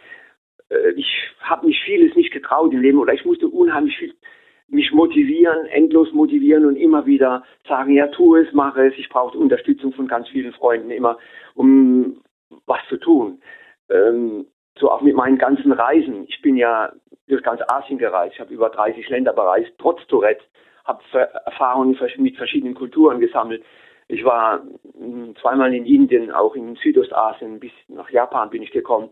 äh, 0.69 0.93
ich 0.93 1.07
habe 1.41 1.67
mich 1.67 1.81
vieles 1.85 2.15
nicht 2.15 2.33
getraut 2.33 2.73
im 2.73 2.81
Leben 2.81 2.99
oder 2.99 3.13
ich 3.15 3.25
musste 3.25 3.49
unheimlich 3.49 3.97
viel 3.97 4.15
mich 4.71 4.93
motivieren, 4.93 5.67
endlos 5.67 6.13
motivieren 6.13 6.65
und 6.65 6.77
immer 6.77 7.05
wieder 7.05 7.45
sagen, 7.67 7.93
ja, 7.93 8.07
tu 8.07 8.37
es, 8.37 8.53
mache 8.53 8.87
es. 8.87 8.95
Ich 8.97 9.09
brauchte 9.09 9.37
Unterstützung 9.37 9.93
von 9.93 10.07
ganz 10.07 10.29
vielen 10.29 10.53
Freunden 10.53 10.91
immer, 10.91 11.19
um 11.55 12.23
was 12.67 12.79
zu 12.89 12.97
tun. 12.97 13.43
Ähm, 13.89 14.47
so 14.81 14.91
auch 14.91 15.03
mit 15.03 15.15
meinen 15.15 15.39
ganzen 15.39 15.73
Reisen. 15.73 16.25
Ich 16.29 16.41
bin 16.43 16.57
ja 16.57 16.93
durch 17.29 17.43
ganz 17.43 17.61
Asien 17.69 17.99
gereist. 17.99 18.35
Ich 18.35 18.41
habe 18.41 18.53
über 18.53 18.71
30 18.71 19.09
Länder 19.09 19.33
bereist, 19.33 19.71
trotz 19.79 20.05
Tourette, 20.07 20.43
habe 20.85 21.03
Erfahrungen 21.45 21.97
mit 22.17 22.37
verschiedenen 22.37 22.75
Kulturen 22.75 23.21
gesammelt. 23.21 23.63
Ich 24.09 24.25
war 24.25 24.63
hm, 24.99 25.37
zweimal 25.41 25.73
in 25.73 25.87
Indien, 25.87 26.33
auch 26.33 26.57
in 26.57 26.75
Südostasien, 26.77 27.61
bis 27.61 27.71
nach 27.89 28.11
Japan 28.11 28.51
bin 28.51 28.63
ich 28.63 28.73
gekommen. 28.73 29.11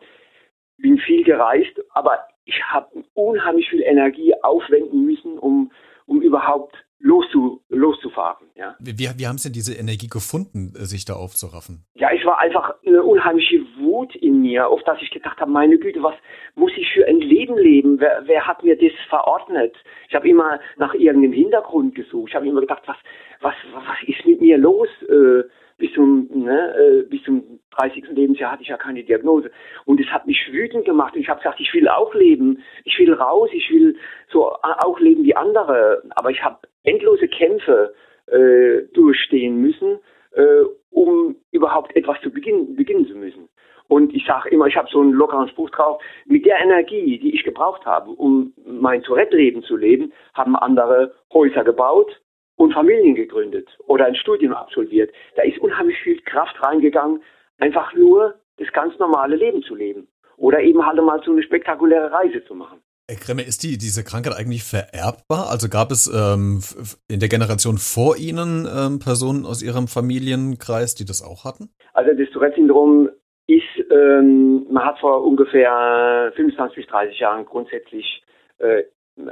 Bin 0.78 0.98
viel 0.98 1.22
gereist, 1.22 1.80
aber 1.90 2.18
ich 2.44 2.60
habe 2.64 3.04
unheimlich 3.14 3.68
viel 3.68 3.82
Energie 3.82 4.34
aufwenden 4.42 5.04
müssen, 5.04 5.38
um, 5.38 5.70
um 6.06 6.22
überhaupt 6.22 6.76
loszu, 7.00 7.62
loszufahren. 7.68 8.48
Ja. 8.56 8.76
Wie, 8.80 8.98
wie 8.98 9.26
haben 9.26 9.38
Sie 9.38 9.48
denn 9.48 9.54
diese 9.54 9.74
Energie 9.74 10.08
gefunden, 10.08 10.72
sich 10.74 11.04
da 11.04 11.14
aufzuraffen? 11.14 11.84
Ja, 11.94 12.12
ich 12.12 12.24
war 12.24 12.38
einfach 12.38 12.74
eine 12.84 13.02
unheimliche 13.02 13.60
Wut 13.78 14.14
in 14.16 14.40
mir, 14.40 14.68
auf 14.68 14.82
dass 14.84 15.00
ich 15.00 15.10
gedacht 15.10 15.40
habe, 15.40 15.50
meine 15.50 15.78
Güte, 15.78 16.02
was 16.02 16.14
muss 16.54 16.72
ich 16.76 16.90
für 16.92 17.06
ein 17.06 17.20
Leben 17.20 17.56
leben? 17.56 18.00
Wer, 18.00 18.22
wer 18.26 18.46
hat 18.46 18.64
mir 18.64 18.76
das 18.76 18.92
verordnet? 19.08 19.76
Ich 20.08 20.14
habe 20.14 20.28
immer 20.28 20.60
nach 20.76 20.94
irgendeinem 20.94 21.32
Hintergrund 21.32 21.94
gesucht. 21.94 22.30
Ich 22.30 22.34
habe 22.34 22.46
immer 22.48 22.60
gedacht, 22.60 22.82
was, 22.86 22.96
was, 23.40 23.54
was 23.72 24.08
ist 24.08 24.24
mit 24.26 24.40
mir 24.40 24.58
los? 24.58 24.88
Äh, 25.08 25.44
bis 25.78 25.92
zum, 25.94 26.28
ne, 26.34 26.74
äh, 26.76 27.02
bis 27.04 27.22
zum 27.22 27.60
30. 27.76 28.08
Lebensjahr 28.10 28.52
hatte 28.52 28.62
ich 28.62 28.68
ja 28.68 28.76
keine 28.76 29.04
Diagnose. 29.04 29.50
Und 29.84 30.00
es 30.00 30.08
hat 30.08 30.26
mich 30.26 30.48
wütend 30.50 30.84
gemacht. 30.84 31.14
Und 31.14 31.20
ich 31.20 31.28
habe 31.28 31.40
gesagt, 31.40 31.60
ich 31.60 31.72
will 31.72 31.88
auch 31.88 32.12
leben. 32.14 32.62
Ich 32.84 32.98
will 32.98 33.12
raus. 33.14 33.48
Ich 33.52 33.70
will 33.70 33.96
so 34.30 34.52
auch 34.60 34.98
leben 34.98 35.22
wie 35.22 35.36
andere. 35.36 36.02
Aber 36.16 36.30
ich 36.30 36.42
habe 36.42 36.58
endlose 36.88 37.28
Kämpfe 37.28 37.94
äh, 38.26 38.82
durchstehen 38.94 39.60
müssen, 39.60 39.98
äh, 40.32 40.64
um 40.90 41.36
überhaupt 41.52 41.94
etwas 41.96 42.20
zu 42.22 42.30
beginnen, 42.30 42.76
beginnen 42.76 43.06
zu 43.06 43.14
müssen. 43.14 43.48
Und 43.88 44.14
ich 44.14 44.24
sage 44.26 44.50
immer, 44.50 44.66
ich 44.66 44.76
habe 44.76 44.88
so 44.90 45.00
einen 45.00 45.12
lockeren 45.12 45.48
Spruch 45.48 45.70
drauf, 45.70 46.02
mit 46.26 46.44
der 46.44 46.58
Energie, 46.58 47.18
die 47.18 47.34
ich 47.34 47.42
gebraucht 47.42 47.86
habe, 47.86 48.10
um 48.10 48.52
mein 48.66 49.02
Tourette-Leben 49.02 49.62
zu 49.62 49.76
leben, 49.76 50.12
haben 50.34 50.56
andere 50.56 51.14
Häuser 51.32 51.64
gebaut 51.64 52.20
und 52.56 52.74
Familien 52.74 53.14
gegründet 53.14 53.68
oder 53.86 54.04
ein 54.04 54.14
Studium 54.14 54.52
absolviert. 54.52 55.10
Da 55.36 55.42
ist 55.42 55.58
unheimlich 55.58 55.96
viel 56.00 56.20
Kraft 56.20 56.62
reingegangen, 56.62 57.22
einfach 57.58 57.94
nur 57.94 58.34
das 58.58 58.70
ganz 58.72 58.98
normale 58.98 59.36
Leben 59.36 59.62
zu 59.62 59.74
leben. 59.74 60.08
Oder 60.36 60.60
eben 60.60 60.84
halt 60.84 61.02
mal 61.02 61.22
so 61.24 61.32
eine 61.32 61.42
spektakuläre 61.42 62.12
Reise 62.12 62.44
zu 62.44 62.54
machen. 62.54 62.80
Kremme, 63.16 63.42
ist 63.42 63.62
die, 63.62 63.78
diese 63.78 64.04
Krankheit 64.04 64.34
eigentlich 64.36 64.64
vererbbar? 64.64 65.48
Also 65.50 65.68
gab 65.68 65.90
es 65.90 66.06
ähm, 66.12 66.60
in 67.08 67.20
der 67.20 67.28
Generation 67.28 67.78
vor 67.78 68.16
Ihnen 68.16 68.66
ähm, 68.66 68.98
Personen 68.98 69.46
aus 69.46 69.62
Ihrem 69.62 69.88
Familienkreis, 69.88 70.94
die 70.94 71.06
das 71.06 71.22
auch 71.22 71.44
hatten? 71.44 71.70
Also 71.94 72.12
das 72.12 72.28
Tourette-Syndrom 72.30 73.08
ist, 73.46 73.62
ähm, 73.90 74.66
man 74.70 74.84
hat 74.84 74.98
vor 74.98 75.24
ungefähr 75.24 76.32
25 76.36 76.76
bis 76.76 76.86
30 76.86 77.18
Jahren 77.18 77.46
grundsätzlich, 77.46 78.22
äh, 78.58 78.84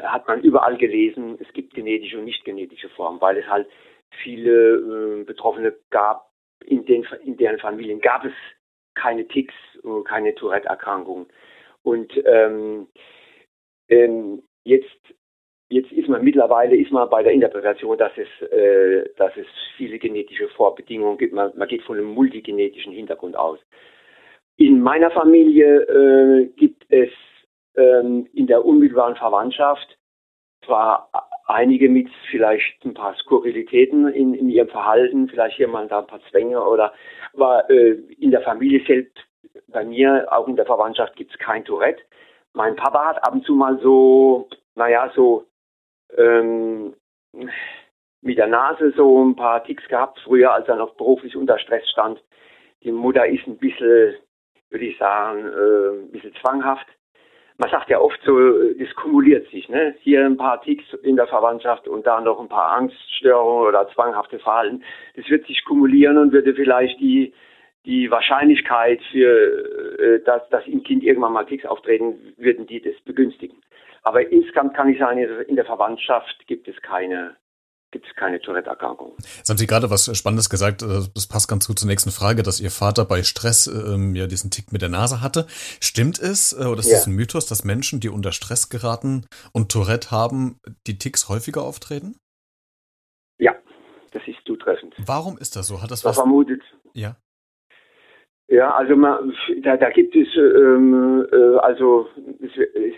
hat 0.03 0.27
man 0.27 0.41
überall 0.41 0.79
gelesen, 0.79 1.39
es 1.39 1.53
gibt 1.53 1.75
genetische 1.75 2.19
und 2.19 2.25
nicht 2.25 2.45
genetische 2.45 2.89
Formen, 2.89 3.21
weil 3.21 3.37
es 3.37 3.47
halt 3.47 3.69
viele 4.23 5.21
äh, 5.21 5.25
Betroffene 5.25 5.75
gab, 5.91 6.31
in, 6.65 6.87
den, 6.87 7.07
in 7.25 7.37
deren 7.37 7.59
Familien 7.59 8.01
gab 8.01 8.25
es 8.25 8.33
keine 8.95 9.29
Ticks, 9.29 9.55
keine 10.07 10.35
Tourette-Erkrankung. 10.35 11.27
Und 11.83 12.11
ähm, 12.25 12.89
ähm, 13.89 14.43
jetzt, 14.65 15.15
jetzt 15.69 15.93
ist 15.93 16.09
man 16.09 16.23
mittlerweile 16.25 16.77
ist 16.77 16.93
man 16.93 17.09
bei 17.09 17.23
der 17.23 17.33
Interpretation, 17.33 17.97
dass 17.99 18.13
es, 18.17 18.51
äh, 18.51 19.09
dass 19.17 19.37
es 19.37 19.47
viele 19.77 19.99
genetische 19.99 20.49
Vorbedingungen 20.49 21.19
gibt. 21.19 21.35
Man, 21.35 21.53
man 21.57 21.69
geht 21.69 21.83
von 21.83 21.97
einem 21.97 22.09
multigenetischen 22.09 22.93
Hintergrund 22.93 23.37
aus. 23.37 23.59
In 24.57 24.81
meiner 24.81 25.11
Familie 25.11 25.83
äh, 25.83 26.47
gibt 26.57 26.85
es 26.89 27.11
ähm, 27.77 28.27
in 28.33 28.47
der 28.47 28.65
unmittelbaren 28.65 29.17
Verwandtschaft 29.17 29.99
zwar 30.65 31.11
einige 31.47 31.89
mit 31.89 32.09
vielleicht 32.31 32.85
ein 32.85 32.95
paar 32.95 33.15
Skurrilitäten 33.17 34.09
in, 34.09 34.35
in 34.35 34.49
ihrem 34.49 34.69
Verhalten, 34.69 35.29
vielleicht 35.29 35.57
hier 35.57 35.69
mal 35.69 35.87
da 35.87 36.01
ein 36.01 36.07
paar 36.07 36.21
Zwänge 36.31 36.63
oder, 36.63 36.93
aber 37.35 37.69
äh, 37.71 37.93
in 38.19 38.31
der 38.31 38.41
Familie 38.43 38.85
selbst, 38.87 39.17
bei 39.69 39.85
mir, 39.85 40.27
auch 40.31 40.49
in 40.49 40.57
der 40.57 40.67
Verwandtschaft 40.67 41.17
gibt 41.17 41.31
es 41.33 41.39
kein 41.39 41.65
Tourette. 41.65 42.03
Mein 42.57 42.75
Papa 42.75 43.05
hat 43.09 43.23
ab 43.23 43.35
und 43.35 43.45
zu 43.45 43.55
mal 43.55 43.79
so, 43.83 44.49
naja, 44.77 45.13
so 45.15 45.45
ähm, 46.17 46.95
mit 48.23 48.39
der 48.39 48.47
Nase 48.47 48.95
so 48.97 49.23
ein 49.23 49.37
paar 49.37 49.63
Ticks 49.63 49.87
gehabt, 49.89 50.19
früher, 50.25 50.55
als 50.55 50.67
er 50.67 50.77
noch 50.77 50.95
beruflich 50.95 51.37
unter 51.37 51.59
Stress 51.59 51.87
stand. 51.91 52.19
Die 52.83 52.93
Mutter 52.93 53.27
ist 53.27 53.47
ein 53.47 53.59
bisschen, 53.59 54.15
würde 54.71 54.87
ich 54.87 54.97
sagen, 54.97 55.41
äh, 55.41 56.01
ein 56.01 56.11
bisschen 56.11 56.35
zwanghaft. 56.41 56.87
Man 57.59 57.71
sagt 57.71 57.91
ja 57.91 58.01
oft 58.01 58.19
so, 58.25 58.35
das 58.73 58.95
kumuliert 58.95 59.51
sich, 59.51 59.69
ne? 59.69 59.95
Hier 60.01 60.25
ein 60.25 60.39
paar 60.39 60.63
Ticks 60.63 60.85
in 61.03 61.17
der 61.17 61.27
Verwandtschaft 61.27 61.87
und 61.87 62.07
da 62.07 62.23
noch 62.23 62.41
ein 62.41 62.49
paar 62.49 62.75
Angststörungen 62.75 63.69
oder 63.69 63.87
zwanghafte 63.91 64.39
Verhalten. 64.39 64.83
Das 65.15 65.29
wird 65.29 65.47
sich 65.47 65.63
kumulieren 65.67 66.17
und 66.17 66.33
würde 66.33 66.55
vielleicht 66.55 66.99
die 67.01 67.35
die 67.87 68.11
Wahrscheinlichkeit 68.11 69.01
für, 69.11 69.99
äh, 69.99 70.23
dass, 70.25 70.43
dass 70.51 70.67
im 70.67 70.83
Kind 70.83 71.03
irgendwann 71.03 71.33
mal 71.33 71.47
Ticks 71.47 71.65
auftreten, 71.65 72.35
würden 72.37 72.67
die 72.67 72.83
das 72.83 72.95
begünstigen. 73.05 73.57
Aber 74.03 74.31
insgesamt 74.31 74.75
kann 74.75 74.89
ich 74.89 74.99
sagen, 74.99 75.19
in 75.19 75.57
der 75.57 75.65
Verwandtschaft 75.65 76.47
gibt 76.47 76.69
es 76.69 76.81
keine, 76.83 77.37
gibt 77.93 78.07
es 78.07 78.15
keine 78.15 78.41
Tourette-Erkrankung. 78.41 79.15
Jetzt 79.19 79.49
haben 79.49 79.57
Sie 79.57 79.67
gerade 79.67 79.91
was 79.91 80.17
Spannendes 80.17 80.51
gesagt, 80.51 80.83
äh, 80.83 81.09
das 81.15 81.29
passt 81.29 81.49
ganz 81.49 81.67
gut 81.67 81.79
zur 81.79 81.89
nächsten 81.89 82.11
Frage, 82.11 82.43
dass 82.43 82.61
Ihr 82.61 82.71
Vater 82.71 83.05
bei 83.05 83.23
Stress 83.23 83.69
ähm, 83.69 84.15
ja 84.15 84.27
diesen 84.27 84.51
Tick 84.51 84.73
mit 84.73 84.83
der 84.83 84.89
Nase 84.89 85.23
hatte. 85.23 85.47
Stimmt 85.81 86.19
es, 86.19 86.53
äh, 86.53 86.67
oder 86.67 86.81
ist 86.81 86.91
ja. 86.91 86.97
das 86.97 87.07
ein 87.07 87.15
Mythos, 87.15 87.47
dass 87.47 87.65
Menschen, 87.65 88.01
die 88.01 88.09
unter 88.09 88.33
Stress 88.33 88.69
geraten 88.69 89.27
und 89.53 89.71
Tourette 89.71 90.11
haben, 90.11 90.59
die 90.87 90.99
Ticks 90.99 91.29
häufiger 91.29 91.63
auftreten? 91.63 92.17
Ja, 93.39 93.55
das 94.13 94.23
ist 94.27 94.39
zutreffend. 94.45 94.95
Warum 94.99 95.39
ist 95.39 95.57
das 95.57 95.69
so? 95.69 95.83
Hat 95.83 95.91
das, 95.91 96.03
das 96.03 96.11
was? 96.11 96.17
Vermutet. 96.17 96.63
Ja. 96.95 97.17
Ja, 98.49 98.71
also 98.75 98.95
man, 98.95 99.35
da, 99.63 99.77
da 99.77 99.91
gibt 99.91 100.15
es 100.15 100.29
ähm, 100.37 101.27
äh, 101.33 101.57
also 101.59 102.09
es 102.41 102.53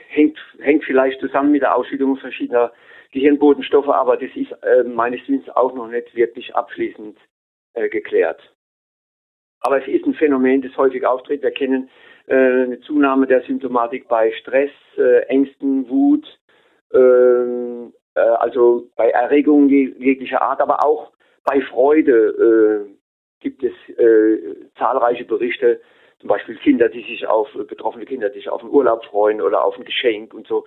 hängt 0.08 0.38
hängt 0.58 0.84
vielleicht 0.84 1.20
zusammen 1.20 1.52
mit 1.52 1.62
der 1.62 1.74
Ausschüttung 1.74 2.16
verschiedener 2.18 2.70
Gehirnbotenstoffe, 3.12 3.88
aber 3.88 4.18
das 4.18 4.30
ist 4.34 4.52
äh, 4.62 4.84
meines 4.84 5.20
Wissens 5.22 5.48
auch 5.56 5.74
noch 5.74 5.88
nicht 5.88 6.14
wirklich 6.14 6.54
abschließend 6.54 7.16
äh, 7.72 7.88
geklärt. 7.88 8.40
Aber 9.60 9.80
es 9.80 9.88
ist 9.88 10.06
ein 10.06 10.14
Phänomen, 10.14 10.60
das 10.60 10.76
häufig 10.76 11.06
auftritt. 11.06 11.42
Wir 11.42 11.50
kennen 11.50 11.88
äh, 12.26 12.34
eine 12.34 12.80
Zunahme 12.80 13.26
der 13.26 13.40
Symptomatik 13.42 14.06
bei 14.06 14.30
Stress, 14.32 14.70
äh, 14.98 15.20
Ängsten, 15.28 15.88
Wut, 15.88 16.26
ähm, 16.92 17.94
äh, 18.14 18.20
also 18.20 18.88
bei 18.96 19.08
Erregungen 19.10 19.70
jeglicher 19.70 20.42
Art, 20.42 20.60
aber 20.60 20.84
auch 20.84 21.12
bei 21.44 21.62
Freude 21.62 22.86
äh, 22.86 22.97
gibt 23.40 23.62
es 23.62 23.72
äh, 23.98 24.56
zahlreiche 24.76 25.24
Berichte, 25.24 25.80
zum 26.20 26.28
Beispiel 26.28 26.56
Kinder, 26.56 26.88
die 26.88 27.02
sich 27.02 27.26
auf, 27.26 27.48
betroffene 27.52 28.04
Kinder, 28.04 28.28
die 28.28 28.38
sich 28.38 28.48
auf 28.48 28.62
einen 28.62 28.72
Urlaub 28.72 29.04
freuen 29.04 29.40
oder 29.40 29.64
auf 29.64 29.78
ein 29.78 29.84
Geschenk 29.84 30.34
und 30.34 30.46
so. 30.46 30.64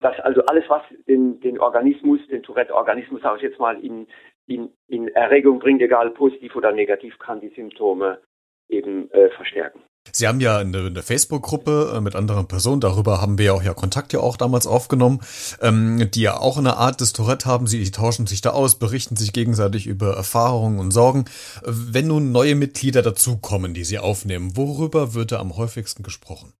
Das 0.00 0.18
also 0.20 0.42
alles, 0.46 0.64
was 0.68 0.82
den, 1.06 1.40
den 1.40 1.58
Organismus, 1.58 2.20
den 2.28 2.42
Tourette-Organismus, 2.42 3.22
sage 3.22 3.36
ich 3.36 3.42
jetzt 3.42 3.58
mal, 3.58 3.82
in, 3.82 4.06
in, 4.46 4.70
in 4.88 5.08
Erregung 5.08 5.58
bringt, 5.58 5.82
egal 5.82 6.10
positiv 6.10 6.56
oder 6.56 6.72
negativ, 6.72 7.18
kann 7.18 7.40
die 7.40 7.48
Symptome 7.50 8.20
eben 8.68 9.10
äh, 9.12 9.30
verstärken. 9.30 9.82
Sie 10.12 10.28
haben 10.28 10.40
ja 10.40 10.58
eine, 10.58 10.78
eine 10.78 11.02
Facebook-Gruppe 11.02 11.94
äh, 11.96 12.00
mit 12.00 12.14
anderen 12.14 12.46
Personen, 12.46 12.80
darüber 12.80 13.20
haben 13.20 13.38
wir 13.38 13.46
ja 13.46 13.52
auch 13.52 13.62
ja 13.62 13.74
Kontakt 13.74 14.12
ja 14.12 14.20
auch 14.20 14.36
damals 14.36 14.66
aufgenommen, 14.66 15.20
ähm, 15.60 16.08
die 16.14 16.22
ja 16.22 16.36
auch 16.38 16.58
eine 16.58 16.76
Art 16.76 17.00
des 17.00 17.12
Tourette 17.12 17.46
haben. 17.46 17.66
Sie 17.66 17.90
tauschen 17.90 18.26
sich 18.26 18.40
da 18.40 18.50
aus, 18.50 18.78
berichten 18.78 19.16
sich 19.16 19.32
gegenseitig 19.32 19.86
über 19.86 20.14
Erfahrungen 20.14 20.78
und 20.78 20.92
Sorgen. 20.92 21.24
Wenn 21.64 22.08
nun 22.08 22.32
neue 22.32 22.54
Mitglieder 22.54 23.02
dazukommen, 23.02 23.74
die 23.74 23.84
Sie 23.84 23.98
aufnehmen, 23.98 24.56
worüber 24.56 25.14
wird 25.14 25.32
da 25.32 25.40
am 25.40 25.56
häufigsten 25.56 26.02
gesprochen? 26.02 26.52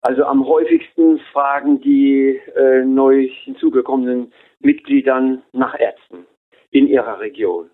Also 0.00 0.24
am 0.24 0.46
häufigsten 0.46 1.20
fragen 1.32 1.80
die 1.80 2.40
äh, 2.56 2.84
neu 2.84 3.28
hinzugekommenen 3.44 4.32
Mitgliedern 4.60 5.42
nach 5.52 5.78
Ärzten 5.78 6.26
in 6.70 6.86
ihrer 6.86 7.20
Region. 7.20 7.70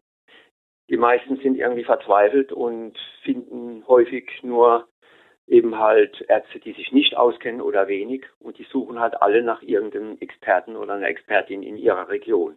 Die 0.90 0.96
meisten 0.96 1.36
sind 1.36 1.56
irgendwie 1.56 1.84
verzweifelt 1.84 2.52
und 2.52 2.98
finden 3.22 3.82
häufig 3.86 4.28
nur 4.42 4.86
eben 5.52 5.78
halt 5.78 6.24
Ärzte, 6.28 6.58
die 6.58 6.72
sich 6.72 6.92
nicht 6.92 7.16
auskennen 7.16 7.60
oder 7.60 7.86
wenig 7.86 8.24
und 8.40 8.58
die 8.58 8.64
suchen 8.64 8.98
halt 8.98 9.20
alle 9.20 9.42
nach 9.42 9.62
irgendeinem 9.62 10.16
Experten 10.18 10.76
oder 10.76 10.94
einer 10.94 11.08
Expertin 11.08 11.62
in 11.62 11.76
ihrer 11.76 12.08
Region. 12.08 12.56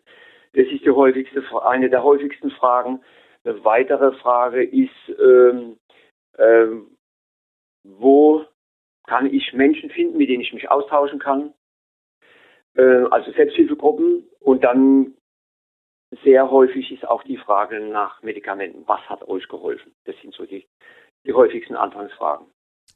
Das 0.54 0.66
ist 0.68 0.86
die 0.86 0.92
häufigste, 0.92 1.44
eine 1.66 1.90
der 1.90 2.04
häufigsten 2.04 2.50
Fragen. 2.52 3.04
Eine 3.44 3.64
weitere 3.66 4.14
Frage 4.14 4.64
ist, 4.64 5.20
ähm, 5.20 5.78
ähm, 6.38 6.98
wo 7.84 8.46
kann 9.06 9.32
ich 9.32 9.54
Menschen 9.54 9.90
finden, 9.90 10.18
mit 10.18 10.30
denen 10.30 10.42
ich 10.42 10.54
mich 10.54 10.72
austauschen 10.72 11.20
kann? 11.20 11.54
Äh, 12.76 13.06
also 13.12 13.32
Selbsthilfegruppen 13.34 14.26
und 14.40 14.64
dann 14.64 15.16
sehr 16.24 16.50
häufig 16.50 16.92
ist 16.94 17.06
auch 17.06 17.24
die 17.24 17.38
Frage 17.38 17.82
nach 17.82 18.24
Medikamenten. 18.24 18.88
Was 18.88 19.02
hat 19.10 19.28
euch 19.28 19.48
geholfen? 19.50 19.94
Das 20.06 20.16
sind 20.22 20.34
so 20.34 20.46
die, 20.46 20.66
die 21.26 21.34
häufigsten 21.34 21.76
Anfangsfragen. 21.76 22.48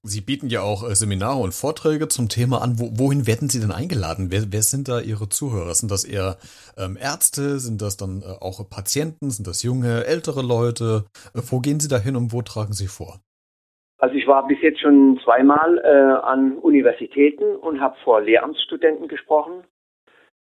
Sie 0.04 0.22
bieten 0.22 0.48
ja 0.48 0.62
auch 0.62 0.90
äh, 0.90 0.96
Seminare 0.96 1.40
und 1.40 1.54
Vorträge 1.54 2.08
zum 2.08 2.30
Thema 2.30 2.62
an. 2.62 2.80
Wo, 2.80 2.90
wohin 2.98 3.28
werden 3.28 3.50
Sie 3.50 3.60
denn 3.60 3.72
eingeladen? 3.72 4.32
Wer, 4.32 4.44
wer 4.50 4.62
sind 4.62 4.88
da 4.88 5.02
Ihre 5.02 5.28
Zuhörer? 5.28 5.74
Sind 5.76 5.92
das 5.92 6.06
eher 6.06 6.38
ähm, 6.78 6.98
Ärzte? 6.98 7.60
Sind 7.60 7.82
das 7.82 7.98
dann 7.98 8.22
äh, 8.22 8.40
auch 8.40 8.64
Patienten? 8.70 9.30
Sind 9.30 9.46
das 9.46 9.62
junge, 9.62 10.06
ältere 10.06 10.42
Leute? 10.42 11.04
Äh, 11.36 11.42
wo 11.52 11.60
gehen 11.60 11.82
Sie 11.82 11.90
da 11.90 11.98
hin 11.98 12.16
und 12.16 12.32
wo 12.32 12.42
tragen 12.42 12.72
Sie 12.72 12.88
vor? 12.88 13.20
Also 13.98 14.16
ich 14.16 14.26
war 14.26 14.48
bis 14.48 14.62
jetzt 14.62 14.80
schon 14.80 15.20
zweimal 15.26 15.78
äh, 15.80 16.26
an 16.26 16.58
Universitäten 16.58 17.58
und 17.58 17.82
habe 17.82 17.98
vor 18.06 18.22
Lehramtsstudenten 18.22 19.10
gesprochen. 19.10 19.66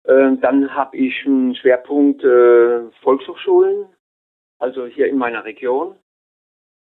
Äh, 0.05 0.39
dann 0.41 0.75
habe 0.75 0.97
ich 0.97 1.27
einen 1.27 1.55
Schwerpunkt 1.57 2.25
äh, 2.25 2.91
Volkshochschulen, 3.03 3.85
also 4.59 4.87
hier 4.87 5.09
in 5.09 5.19
meiner 5.19 5.45
Region. 5.45 5.97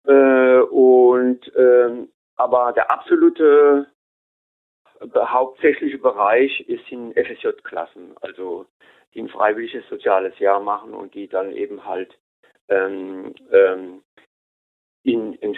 und 0.04 1.40
ähm, 1.56 2.10
aber 2.40 2.72
der 2.72 2.90
absolute 2.90 3.86
hauptsächliche 5.16 5.98
Bereich 5.98 6.62
ist 6.62 6.90
in 6.90 7.14
FSJ-Klassen, 7.14 8.16
also 8.22 8.66
die 9.14 9.22
ein 9.22 9.30
freiwilliges 9.30 9.88
soziales 9.90 10.38
Jahr 10.40 10.60
machen 10.60 10.94
und 10.94 11.14
die 11.14 11.28
dann 11.28 11.52
eben 11.52 11.86
halt 11.86 12.18
ähm, 12.70 13.34
ähm, 13.52 14.04
in, 15.04 15.34
im 15.36 15.54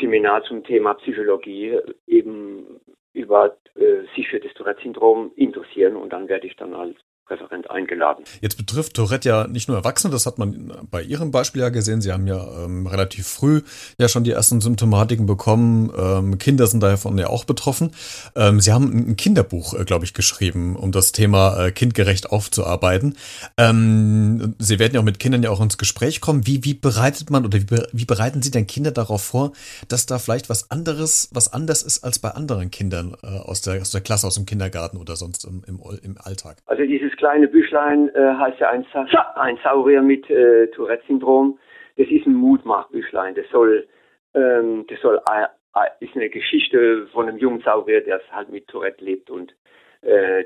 Seminar 0.00 0.42
zum 0.44 0.64
Thema 0.64 0.94
Psychologie 0.94 1.78
eben 2.06 2.80
über 3.12 3.56
äh, 3.74 4.02
sich 4.14 4.28
für 4.28 4.40
das 4.40 4.52
Tourette-Syndrom 4.54 5.32
interessieren 5.36 5.96
und 5.96 6.12
dann 6.12 6.28
werde 6.28 6.46
ich 6.46 6.56
dann 6.56 6.74
als 6.74 6.96
Referent 7.28 7.70
eingeladen. 7.70 8.24
Jetzt 8.40 8.56
betrifft 8.56 8.94
Tourette 8.94 9.28
ja 9.28 9.46
nicht 9.46 9.68
nur 9.68 9.76
Erwachsene, 9.76 10.12
das 10.12 10.26
hat 10.26 10.38
man 10.38 10.72
bei 10.90 11.02
Ihrem 11.02 11.30
Beispiel 11.30 11.62
ja 11.62 11.68
gesehen. 11.68 12.00
Sie 12.00 12.12
haben 12.12 12.26
ja 12.26 12.64
ähm, 12.64 12.86
relativ 12.86 13.26
früh 13.26 13.62
ja 13.98 14.08
schon 14.08 14.24
die 14.24 14.30
ersten 14.30 14.60
Symptomatiken 14.60 15.26
bekommen. 15.26 15.92
Ähm, 15.96 16.38
Kinder 16.38 16.66
sind 16.66 16.82
davon 16.82 17.18
ja 17.18 17.28
auch 17.28 17.44
betroffen. 17.44 17.92
Ähm, 18.34 18.60
Sie 18.60 18.72
haben 18.72 18.92
ein 18.92 19.16
Kinderbuch, 19.16 19.74
äh, 19.74 19.84
glaube 19.84 20.04
ich, 20.04 20.14
geschrieben, 20.14 20.76
um 20.76 20.92
das 20.92 21.12
Thema 21.12 21.66
äh, 21.66 21.72
kindgerecht 21.72 22.30
aufzuarbeiten. 22.30 23.16
Ähm, 23.56 24.54
Sie 24.58 24.78
werden 24.78 24.94
ja 24.94 25.00
auch 25.00 25.04
mit 25.04 25.18
Kindern 25.18 25.42
ja 25.42 25.50
auch 25.50 25.60
ins 25.60 25.78
Gespräch 25.78 26.20
kommen. 26.20 26.46
Wie, 26.46 26.64
wie 26.64 26.74
bereitet 26.74 27.30
man 27.30 27.44
oder 27.44 27.58
wie, 27.58 27.66
wie 27.92 28.04
bereiten 28.04 28.42
Sie 28.42 28.50
denn 28.50 28.66
Kinder 28.66 28.92
darauf 28.92 29.22
vor, 29.22 29.52
dass 29.88 30.06
da 30.06 30.18
vielleicht 30.18 30.48
was 30.48 30.70
anderes, 30.70 31.28
was 31.32 31.52
anders 31.52 31.82
ist 31.82 32.04
als 32.04 32.18
bei 32.18 32.30
anderen 32.30 32.70
Kindern 32.70 33.16
äh, 33.22 33.26
aus, 33.26 33.62
der, 33.62 33.80
aus 33.80 33.90
der 33.90 34.00
Klasse, 34.00 34.26
aus 34.26 34.34
dem 34.34 34.46
Kindergarten 34.46 34.96
oder 34.96 35.16
sonst 35.16 35.44
im, 35.44 35.62
im, 35.66 35.80
im 36.02 36.16
Alltag? 36.18 36.58
Also 36.66 36.84
dieses 36.84 37.15
kleine 37.16 37.48
Büchlein 37.48 38.08
äh, 38.14 38.34
heißt 38.34 38.60
ja 38.60 38.70
ein, 38.70 38.86
Sa 38.92 39.34
ein 39.36 39.58
Saurier 39.62 40.02
mit 40.02 40.28
äh, 40.30 40.68
Tourette-Syndrom. 40.68 41.58
Das 41.96 42.08
ist 42.08 42.26
ein 42.26 42.34
Mutmachbüchlein. 42.34 43.34
Das 43.34 43.46
soll, 43.50 43.86
ähm, 44.34 44.86
das 44.88 45.00
soll 45.00 45.20
äh, 45.30 45.46
äh, 45.76 46.04
ist 46.04 46.14
eine 46.14 46.30
Geschichte 46.30 47.06
von 47.12 47.28
einem 47.28 47.38
jungen 47.38 47.60
Saurier, 47.60 48.00
der 48.02 48.20
halt 48.30 48.50
mit 48.50 48.66
Tourette 48.68 49.04
lebt 49.04 49.30
und 49.30 49.54
äh, 50.02 50.44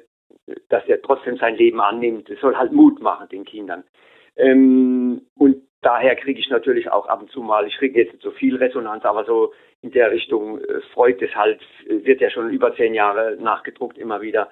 dass 0.69 0.85
er 0.87 1.01
trotzdem 1.03 1.37
sein 1.37 1.57
Leben 1.57 1.81
annimmt. 1.81 2.29
Das 2.31 2.41
soll 2.41 2.57
halt 2.57 2.73
Mut 2.73 3.01
machen 3.01 3.29
den 3.29 3.45
Kindern. 3.45 3.85
Ähm, 4.37 5.23
und 5.37 5.63
daher 5.83 6.17
kriege 6.17 6.41
ich 6.41 6.51
natürlich 6.51 6.91
auch 6.91 7.07
ab 7.07 7.23
und 7.23 7.31
zu 7.31 7.43
mal, 7.43 7.67
ich 7.67 7.77
kriege 7.77 8.01
jetzt 8.01 8.13
nicht 8.13 8.23
so 8.23 8.31
viel 8.33 8.57
Resonanz, 8.57 9.05
aber 9.05 9.25
so 9.25 9.53
in 9.83 9.91
der 9.93 10.11
Richtung 10.11 10.61
äh, 10.61 10.81
freut 10.93 11.23
es 11.23 11.35
halt, 11.35 11.61
wird 11.87 12.21
ja 12.21 12.31
schon 12.31 12.51
über 12.51 12.75
zehn 12.75 12.95
Jahre 12.95 13.37
nachgedruckt 13.41 13.99
immer 13.99 14.21
wieder 14.21 14.51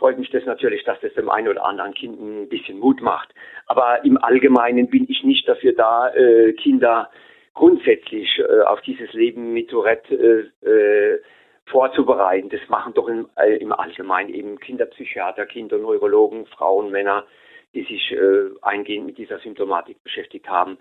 freut 0.00 0.18
mich 0.18 0.30
das 0.30 0.44
natürlich, 0.46 0.82
dass 0.84 0.98
das 1.00 1.12
dem 1.12 1.28
einen 1.28 1.48
oder 1.48 1.64
anderen 1.64 1.92
Kind 1.92 2.18
ein 2.18 2.48
bisschen 2.48 2.78
Mut 2.78 3.02
macht. 3.02 3.34
Aber 3.66 4.02
im 4.02 4.16
Allgemeinen 4.16 4.88
bin 4.88 5.06
ich 5.08 5.22
nicht 5.22 5.46
dafür 5.46 5.74
da, 5.74 6.08
äh, 6.14 6.54
Kinder 6.54 7.10
grundsätzlich 7.52 8.38
äh, 8.38 8.62
auf 8.62 8.80
dieses 8.80 9.12
Leben 9.12 9.52
mit 9.52 9.68
Tourette 9.68 10.50
äh, 10.64 10.68
äh, 10.68 11.20
vorzubereiten. 11.66 12.48
Das 12.48 12.66
machen 12.68 12.94
doch 12.94 13.08
im, 13.08 13.28
äh, 13.36 13.58
im 13.58 13.72
Allgemeinen 13.72 14.32
eben 14.32 14.58
Kinderpsychiater, 14.58 15.44
Kinderneurologen, 15.44 16.46
Frauen, 16.46 16.90
Männer, 16.90 17.26
die 17.74 17.82
sich 17.82 18.10
äh, 18.12 18.50
eingehend 18.62 19.04
mit 19.04 19.18
dieser 19.18 19.38
Symptomatik 19.40 20.02
beschäftigt 20.02 20.48
haben. 20.48 20.78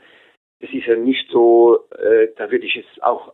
Das 0.62 0.72
ist 0.72 0.88
ja 0.88 0.96
nicht 0.96 1.30
so, 1.32 1.86
da 2.36 2.52
würde 2.52 2.66
ich 2.66 2.76
es 2.76 3.02
auch, 3.02 3.34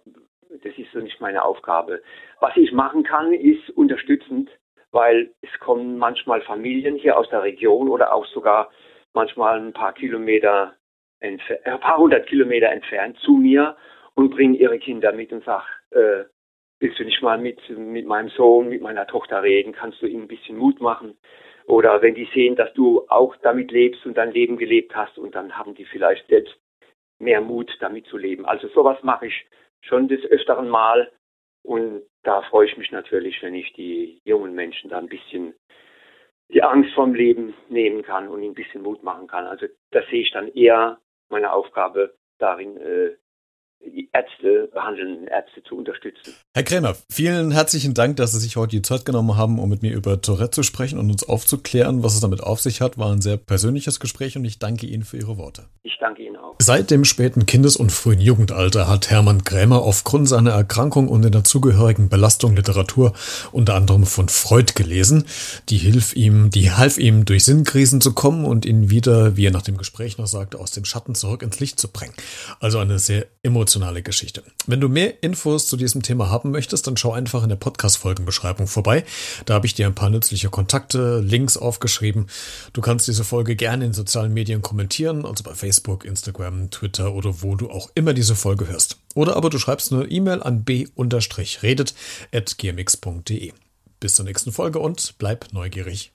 das 0.64 0.78
ist 0.78 0.92
so 0.94 1.00
nicht 1.00 1.20
meine 1.22 1.44
Aufgabe. 1.44 2.04
Was 2.40 2.56
ich 2.56 2.72
machen 2.72 3.02
kann, 3.02 3.34
ist 3.34 3.68
unterstützend 3.72 4.48
weil 4.92 5.34
es 5.42 5.60
kommen 5.60 5.98
manchmal 5.98 6.42
Familien 6.42 6.96
hier 6.96 7.18
aus 7.18 7.30
der 7.30 7.44
Region 7.44 7.90
oder 7.90 8.14
auch 8.14 8.26
sogar 8.28 8.70
manchmal 9.14 9.60
ein 9.60 9.74
paar 9.74 9.94
Kilometer, 9.94 10.76
ein 11.20 11.40
paar 11.80 11.98
hundert 11.98 12.28
Kilometer 12.28 12.70
entfernt 12.70 13.18
zu 13.20 13.34
mir 13.34 13.76
und 14.14 14.30
bringen 14.30 14.56
ihre 14.56 14.80
Kinder 14.80 15.12
mit 15.12 15.32
und 15.32 15.44
sagen, 15.44 15.66
äh, 15.92 16.26
willst 16.80 17.00
du 17.00 17.04
nicht 17.04 17.22
mal 17.22 17.38
mit, 17.38 17.60
mit 17.70 18.06
meinem 18.06 18.30
Sohn, 18.30 18.70
mit 18.70 18.82
meiner 18.82 19.08
Tochter 19.08 19.44
reden, 19.44 19.74
kannst 19.74 20.02
du 20.02 20.08
ihnen 20.08 20.24
ein 20.24 20.28
bisschen 20.28 20.58
Mut 20.58 20.82
machen? 20.82 21.18
Oder 21.68 22.02
wenn 22.02 22.14
die 22.14 22.30
sehen, 22.34 22.56
dass 22.56 22.72
du 22.74 23.06
auch 23.08 23.36
damit 23.38 23.72
lebst 23.72 24.06
und 24.06 24.16
dein 24.18 24.32
Leben 24.32 24.58
gelebt 24.58 24.96
hast 24.96 25.18
und 25.18 25.34
dann 25.34 25.58
haben 25.58 25.74
die 25.74 25.86
vielleicht 25.86 26.28
selbst 26.28 26.56
mehr 27.20 27.42
Mut, 27.42 27.76
damit 27.80 28.06
zu 28.08 28.18
leben. 28.18 28.46
Also 28.46 28.68
sowas 28.68 29.02
mache 29.02 29.28
ich 29.28 29.48
schon 29.82 30.08
des 30.08 30.24
öfteren 30.26 30.70
Mal 30.70 31.12
und 31.64 32.04
da 32.26 32.42
freue 32.42 32.68
ich 32.68 32.78
mich 32.78 32.92
natürlich, 32.92 33.42
wenn 33.42 33.54
ich 33.54 33.72
die 33.74 34.20
jungen 34.26 34.54
Menschen 34.54 34.90
da 34.90 34.98
ein 34.98 35.08
bisschen 35.08 35.54
die 36.50 36.64
Angst 36.64 36.94
vom 36.94 37.14
Leben 37.14 37.54
nehmen 37.70 38.04
kann 38.04 38.28
und 38.28 38.42
ihnen 38.42 38.52
ein 38.52 38.56
bisschen 38.56 38.82
Mut 38.82 39.04
machen 39.04 39.28
kann. 39.28 39.46
Also 39.46 39.68
das 39.92 40.06
sehe 40.08 40.22
ich 40.22 40.32
dann 40.32 40.48
eher 40.50 41.00
meine 41.30 41.52
Aufgabe 41.52 42.16
darin, 42.38 42.78
äh, 42.78 43.16
Ärzte, 44.16 44.70
behandelnden 44.74 45.28
Ärzte 45.28 45.62
zu 45.68 45.76
unterstützen. 45.76 46.34
Herr 46.54 46.64
Krämer, 46.64 46.96
vielen 47.12 47.52
herzlichen 47.52 47.94
Dank, 47.94 48.16
dass 48.16 48.32
Sie 48.32 48.40
sich 48.40 48.56
heute 48.56 48.78
die 48.78 48.82
Zeit 48.82 49.04
genommen 49.04 49.36
haben, 49.36 49.60
um 49.60 49.70
mit 49.70 49.82
mir 49.82 49.94
über 49.94 50.22
Tourette 50.22 50.52
zu 50.52 50.64
sprechen 50.64 51.00
und 51.00 51.12
uns 51.12 51.28
aufzuklären, 51.28 52.02
was 52.02 52.14
es 52.14 52.22
damit 52.22 52.42
auf 52.42 52.62
sich 52.62 52.80
hat. 52.80 52.98
War 52.98 53.12
ein 53.12 53.22
sehr 53.22 53.36
persönliches 53.36 54.00
Gespräch 54.00 54.38
und 54.38 54.46
ich 54.46 54.58
danke 54.58 54.86
Ihnen 54.86 55.04
für 55.04 55.18
Ihre 55.18 55.38
Worte. 55.38 55.66
Ich 55.84 55.98
danke 56.00 56.24
Ihnen 56.24 56.38
auch. 56.38 56.56
Seit 56.60 56.92
dem 56.92 57.04
späten 57.04 57.46
Kindes- 57.46 57.76
und 57.76 57.92
frühen 57.92 58.22
Jugendalter 58.22 58.88
hat 58.88 59.10
Hermann 59.10 59.44
Krämer 59.44 59.82
aufgrund 59.82 60.30
seiner 60.30 60.52
Erkrankung 60.52 61.10
und 61.10 61.22
der 61.22 61.32
dazugehörigen 61.32 62.08
Belastung 62.08 62.56
Literatur 62.56 63.12
unter 63.52 63.76
anderem 63.76 64.06
von 64.06 64.30
Freud 64.30 64.74
gelesen. 64.76 65.26
Die 65.68 65.78
hilf 65.78 66.16
ihm, 66.16 66.52
die 66.52 66.72
half 66.72 66.98
ihm 66.98 67.26
durch 67.26 67.44
Sinnkrisen 67.44 68.00
zu 68.00 68.14
kommen 68.14 68.46
und 68.46 68.66
ihn 68.66 68.90
wieder, 68.90 69.36
wie 69.36 69.48
er 69.48 69.52
nach 69.52 69.64
dem 69.64 69.76
Gespräch 69.76 70.18
noch 70.18 70.28
sagte, 70.28 70.58
aus 70.58 70.72
dem 70.72 70.86
Schatten 70.86 71.16
zurück 71.16 71.44
ins 71.44 71.60
Licht 71.60 71.80
zu 71.80 71.90
bringen. 71.90 72.14
Also 72.62 72.80
eine 72.80 72.98
sehr 73.00 73.26
emotionale 73.44 73.65
Geschichte. 74.04 74.44
Wenn 74.68 74.82
du 74.82 74.90
mehr 74.90 75.24
Infos 75.24 75.68
zu 75.68 75.78
diesem 75.78 76.02
Thema 76.02 76.30
haben 76.30 76.52
möchtest, 76.52 76.88
dann 76.88 76.98
schau 76.98 77.12
einfach 77.12 77.44
in 77.44 77.50
der 77.50 77.56
Podcast-Folgenbeschreibung 77.56 78.68
vorbei. 78.68 79.06
Da 79.46 79.54
habe 79.54 79.66
ich 79.66 79.74
dir 79.74 79.88
ein 79.88 79.96
paar 79.96 80.10
nützliche 80.10 80.50
Kontakte, 80.50 81.20
Links 81.20 81.58
aufgeschrieben. 81.58 82.28
Du 82.74 82.82
kannst 82.82 83.08
diese 83.08 83.24
Folge 83.24 83.56
gerne 83.56 83.86
in 83.86 83.94
sozialen 83.94 84.34
Medien 84.34 84.62
kommentieren, 84.62 85.26
also 85.26 85.44
bei 85.44 85.54
Facebook 85.54 85.86
Facebook, 85.86 86.06
Instagram, 86.06 86.72
Twitter 86.72 87.14
oder 87.14 87.42
wo 87.42 87.56
du 87.56 87.70
auch 87.70 87.90
immer 87.96 88.14
diese 88.14 88.36
Folge 88.36 88.68
hörst. 88.68 88.98
Oder 89.14 89.36
aber 89.36 89.50
du 89.50 89.60
schreibst 89.60 89.92
eine 89.94 90.06
E-Mail 90.06 90.42
an 90.42 90.64
b-redet.gmx.de. 90.64 93.54
Bis 94.00 94.16
zur 94.16 94.26
nächsten 94.26 94.52
Folge 94.52 94.80
und 94.80 95.16
bleib 95.18 95.54
neugierig. 95.54 96.15